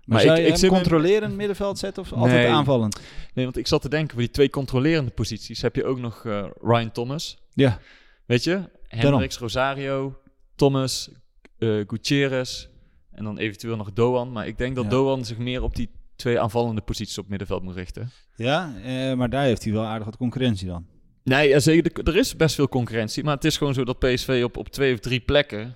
[0.08, 2.47] Maar, je hem zit controlerend middenveld zetten of altijd Nee.
[2.51, 2.99] aanvallend?
[3.34, 6.26] Nee, want ik zat te denken, voor die twee controlerende posities heb je ook nog
[6.26, 7.38] eh, Ryan Thomas.
[7.53, 7.80] Ja.
[8.26, 8.62] Weet je?
[8.88, 10.18] Hendricks, Rosario,
[10.55, 11.10] Thomas,
[11.58, 12.68] eh Gutierrez
[13.12, 14.32] en dan eventueel nog Doan.
[14.32, 14.89] Maar ik denk dat Ja.
[14.89, 18.12] Doan zich meer op die twee aanvallende posities op middenveld moet richten.
[18.36, 20.86] Ja, eh, maar daar heeft hij wel aardig wat concurrentie dan.
[21.24, 22.03] Nee, ja, zeker.
[22.08, 23.24] Er is best veel concurrentie.
[23.24, 25.76] Maar het is gewoon zo dat PSV op, op twee of drie plekken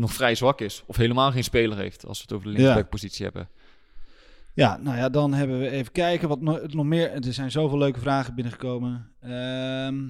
[0.00, 0.82] nog vrij zwak is.
[0.86, 3.48] Of helemaal geen speler heeft, als we het over de linksbackpositie hebben.
[4.54, 7.10] Ja, nou ja, dan hebben we even kijken wat no- nog meer.
[7.10, 9.12] Er zijn zoveel leuke vragen binnengekomen.
[9.20, 10.08] Ehm,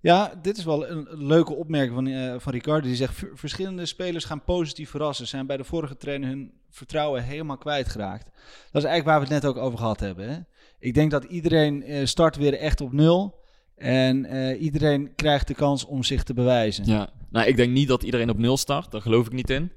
[0.00, 2.86] ja, dit is wel een leuke opmerking van, eh van Ricardo.
[2.86, 5.26] Die zegt: "Ver- verschillende spelers gaan positief verrassen.
[5.26, 8.24] Zijn bij de vorige trainer hun vertrouwen helemaal kwijtgeraakt.
[8.24, 10.28] Dat is eigenlijk waar we het net ook over gehad hebben.
[10.30, 10.38] Hè?
[10.78, 13.37] Ik denk dat iedereen eh, start weer echt op nul.
[13.78, 16.84] En eh, iedereen krijgt de kans om zich te bewijzen.
[16.84, 18.90] Ja, nou, ik denk niet dat iedereen op nul start.
[18.90, 19.72] Daar geloof ik niet in.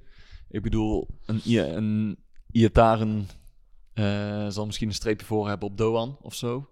[0.49, 1.41] Ik bedoel, een,
[1.77, 2.17] een
[2.51, 3.27] Iataren
[3.93, 6.69] eh, zal misschien een streepje voor hebben op Doan of zo.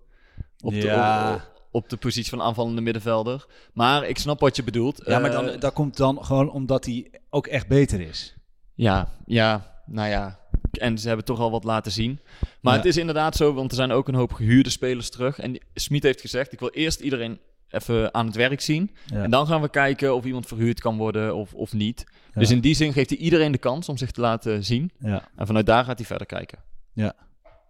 [0.61, 1.33] Op, Ja.
[1.35, 3.45] de, op, de positie van aanvallende middenvelder.
[3.73, 5.01] Maar ik snap wat je bedoelt.
[5.05, 8.35] Ja, maar Eh, dan, dat komt dan gewoon omdat hij ook echt beter is.
[8.73, 10.39] Ja, ja, nou ja.
[10.79, 12.19] En ze hebben toch al wat laten zien.
[12.61, 12.79] Maar Ja.
[12.79, 15.39] het is inderdaad zo, want er zijn ook een hoop gehuurde spelers terug.
[15.39, 18.91] En Smit heeft gezegd, ik wil eerst iedereen even aan het werk zien.
[19.05, 19.23] Ja.
[19.23, 22.03] En dan gaan we kijken of iemand verhuurd kan worden of, of niet.
[22.33, 22.39] Ja.
[22.39, 24.91] Dus in die zin geeft hij iedereen de kans om zich te laten zien.
[24.99, 25.27] Ja.
[25.35, 26.59] En vanuit daar gaat hij verder kijken.
[26.93, 27.13] Ja,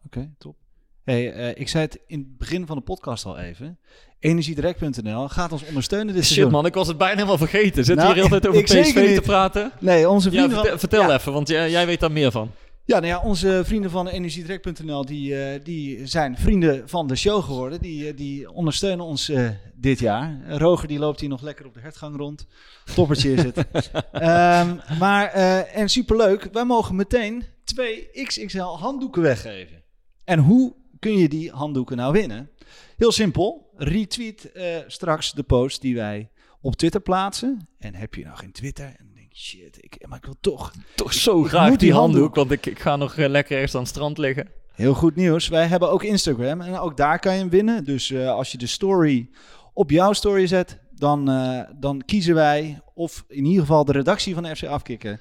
[0.06, 0.56] oké, top.
[1.04, 3.80] Hey, eh, ik zei het in het begin van de podcast al even.
[4.20, 6.52] Energiedirect.nl gaat ons ondersteunen dit Shit seizoen.
[6.52, 7.86] man, ik was het bijna helemaal vergeten.
[7.86, 9.72] Zit Nou, hier altijd over ik zeker PSV te praten?
[9.80, 10.80] Nee, onze Ja, vrienden vertel, van...
[10.80, 11.14] vertel ja.
[11.16, 12.52] even, want jij, jij weet daar meer van.
[12.90, 17.44] Ja, nou ja, onze vrienden van energiedirect.nl die, eh, die zijn vrienden van de show
[17.44, 17.82] geworden.
[17.82, 20.40] Die, eh, die ondersteunen ons eh, dit jaar.
[20.48, 22.48] Roger die loopt hier nog lekker op de hertgang rond.
[22.96, 23.58] Toppertje is het.
[24.12, 25.28] Ehm, maar,
[25.74, 29.84] en superleuk, wij mogen meteen twee XXL handdoeken weggeven.
[30.24, 32.50] En hoe kun je die handdoeken nou winnen?
[32.98, 34.52] Heel simpel, retweet
[34.88, 36.30] straks de post die wij
[36.62, 37.68] op Twitter plaatsen.
[37.80, 38.96] En heb je nou geen Twitter?
[39.30, 42.36] Denk shit, ik, maar ik wil toch Toch zo Ik graag die die handdoek, handdoek.
[42.36, 44.48] want ik, ik ga nog eh, lekker ergens aan het strand liggen.
[44.72, 45.48] Heel goed nieuws.
[45.48, 47.84] Wij hebben ook Instagram en ook daar kan je hem winnen.
[47.84, 49.30] Dus eh, als je de story
[49.74, 54.34] op jouw story zet, dan, eh, dan kiezen wij, of in ieder geval de redactie
[54.34, 55.20] van FC Afkikken,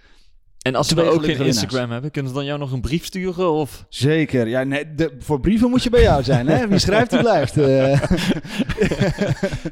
[0.62, 2.80] En als ze Twee dan ook geen Instagram hebben, kunnen ze dan jou nog een
[2.80, 3.52] brief sturen?
[3.52, 3.84] Of?
[3.88, 4.48] Zeker.
[4.48, 6.48] Ja, nee, de, voor brieven moet je bij jou zijn.
[6.48, 6.66] Hè?
[6.68, 7.56] Wie schrijft, die blijft.
[7.56, 8.00] eh.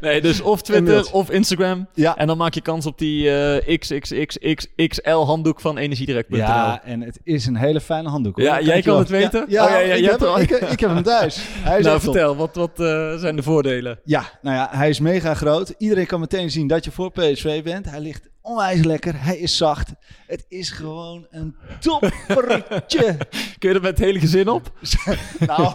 [0.01, 1.87] Nee, dus of Twitter of Instagram.
[1.95, 2.17] ja.
[2.17, 6.39] En dan maak je kans op die eh XXXXXL handdoek van energiedirect.nl.
[6.39, 8.37] ja, en het is een hele fijne handdoek.
[8.37, 8.45] Hoor.
[8.45, 9.45] Ja, jij kan het weten?
[9.49, 11.39] Ja, Oh, ja, ja, ik, heb, al- ik, ik heb hem thuis.
[11.41, 13.99] Hij is nou, vertel, wat, wat eh, zijn de voordelen?
[14.05, 15.75] Ja, nou ja, hij is mega groot.
[15.79, 17.91] Iedereen kan meteen zien dat je voor PSV bent.
[17.91, 19.23] Hij ligt onwijs lekker.
[19.25, 19.93] Hij is zacht.
[20.27, 23.17] Het is gewoon een toppertje.
[23.59, 24.73] Kun je er met het hele gezin op?
[25.47, 25.75] nou,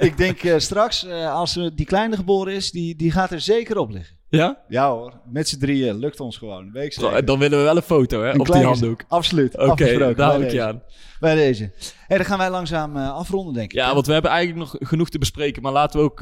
[0.00, 3.78] ik denk eh, straks, eh, als die kleine geboren is, die, die gaat er zeker
[3.78, 4.16] op liggen.
[4.28, 4.58] Ja?
[4.68, 6.72] Ja hoor, met z'n drieën lukt ons gewoon.
[6.72, 7.24] Week zeker.
[7.24, 9.04] Dan willen we wel een foto hè, Een op die handdoek.
[9.08, 9.58] Absoluut.
[9.58, 10.82] Oké, daar hou ik je aan.
[11.20, 11.72] Bij deze.
[12.06, 13.78] Hey, dan gaan wij langzaam eh, afronden, denk ik.
[13.78, 13.94] Ja, hè?
[13.94, 15.62] want we hebben eigenlijk nog genoeg te bespreken.
[15.62, 16.20] Maar laten we ook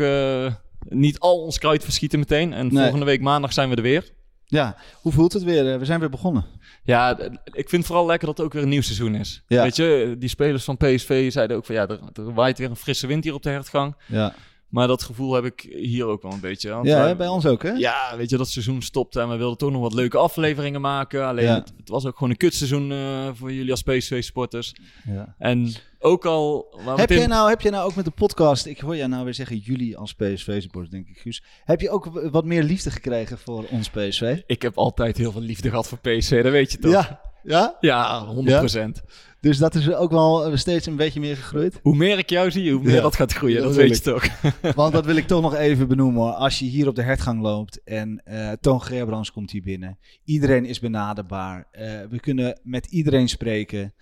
[0.89, 2.53] niet al ons kruid verschieten meteen.
[2.53, 2.83] En Nee.
[2.83, 4.18] volgende week maandag zijn we er weer.
[4.51, 5.72] Ja, hoe voelt het weer?
[5.72, 6.44] Eh, We zijn weer begonnen.
[6.82, 9.42] Ja, ik vind het vooral lekker dat het ook weer een nieuw seizoen is.
[9.46, 9.62] Ja.
[9.62, 12.76] Weet je, die spelers van PSV zeiden ook van ja, er, er waait weer een
[12.76, 13.94] frisse wind hier op de hertgang.
[14.07, 14.34] Ja,
[14.71, 16.71] Maar dat gevoel heb ik hier ook wel een beetje.
[16.71, 17.71] Want ja wij- bij ons ook, hè?
[17.71, 21.27] Ja, weet je, dat seizoen stopte en we wilden toch nog wat leuke afleveringen maken.
[21.27, 21.55] Alleen Ja.
[21.55, 24.75] het, het was ook gewoon een kutseizoen eh voor jullie als PSV-sporters.
[25.07, 25.35] Ja.
[25.39, 26.66] En ook al...
[26.85, 28.97] waar we Heb in- jij, nou, heb jij nou ook met de podcast, ik hoor
[28.97, 31.43] jij nou weer zeggen jullie als PSV-supporters, denk ik, Guus.
[31.64, 34.41] Heb je ook wat meer liefde gekregen voor ons PSV?
[34.47, 36.93] Ik heb altijd heel veel liefde gehad voor PSV, dat weet je toch?
[36.93, 37.76] Ja, ja.
[37.80, 39.03] Ja, 100%.
[39.41, 41.78] Dus dat is ook wel eh, steeds een beetje meer gegroeid.
[41.82, 43.01] Hoe meer ik jou zie, hoe meer Ja.
[43.01, 43.57] dat gaat groeien.
[43.57, 44.24] Ja, dat dat weet je toch?
[44.74, 46.36] Want dat wil ik toch nog even benoemen.
[46.36, 49.99] Als je hier op de hertgang loopt en eh Toon Gerbrands komt hier binnen.
[50.24, 51.68] Iedereen is benaderbaar.
[51.70, 53.95] Eh, we kunnen met iedereen spreken.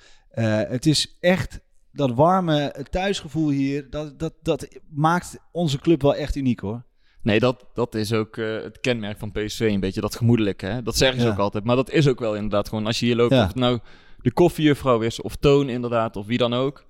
[0.69, 1.61] Het is echt
[1.93, 3.91] dat warme thuisgevoel hier.
[3.91, 6.87] Dat, dat, dat maakt onze club wel echt uniek hoor.
[7.23, 10.67] Nee, dat, dat is ook eh, het kenmerk van PSV, een beetje dat gemoedelijke.
[10.67, 10.83] Hè?
[10.83, 11.33] Dat zeggen ze Ja.
[11.33, 11.65] ook altijd.
[11.65, 13.41] Maar dat is ook wel inderdaad gewoon, als je hier loopt, Ja.
[13.43, 13.79] of het nou
[14.19, 16.85] de koffiejuffrouw is, of Toon inderdaad, of wie dan ook.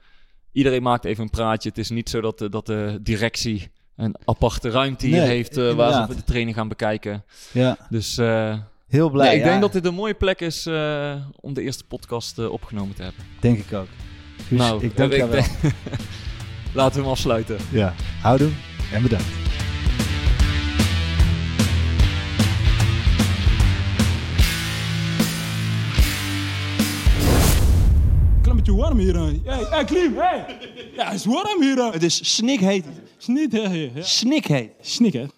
[0.52, 1.68] Iedereen maakt even een praatje.
[1.68, 5.56] Het is niet zo dat de, dat de directie een aparte ruimte hier Nee, heeft,
[5.56, 7.24] eh, waar ze de training gaan bekijken.
[7.52, 8.58] Ja, Dus eh,
[8.88, 9.26] heel blij.
[9.28, 9.48] nee, ik ja.
[9.48, 10.66] denk dat dit een mooie plek is
[11.40, 13.24] om de eerste podcast opgenomen te hebben.
[13.40, 13.86] Denk ik ook.
[14.48, 15.40] Dus nou, ik dank jou wel.
[15.40, 15.74] denk-
[16.74, 17.56] Laten we hem afsluiten.
[17.70, 18.50] Ja, houdoe
[18.92, 19.47] en bedankt.
[28.68, 29.14] Beetje warm hier.
[29.16, 29.54] hè.
[29.54, 30.44] Hey, hey, Klim, hey.
[30.94, 31.92] Ja, het is warm hier.
[31.92, 32.84] Het is snikheet.
[33.18, 33.90] Snikheet.
[34.06, 34.70] Snikheet.
[34.80, 35.30] Snikheet.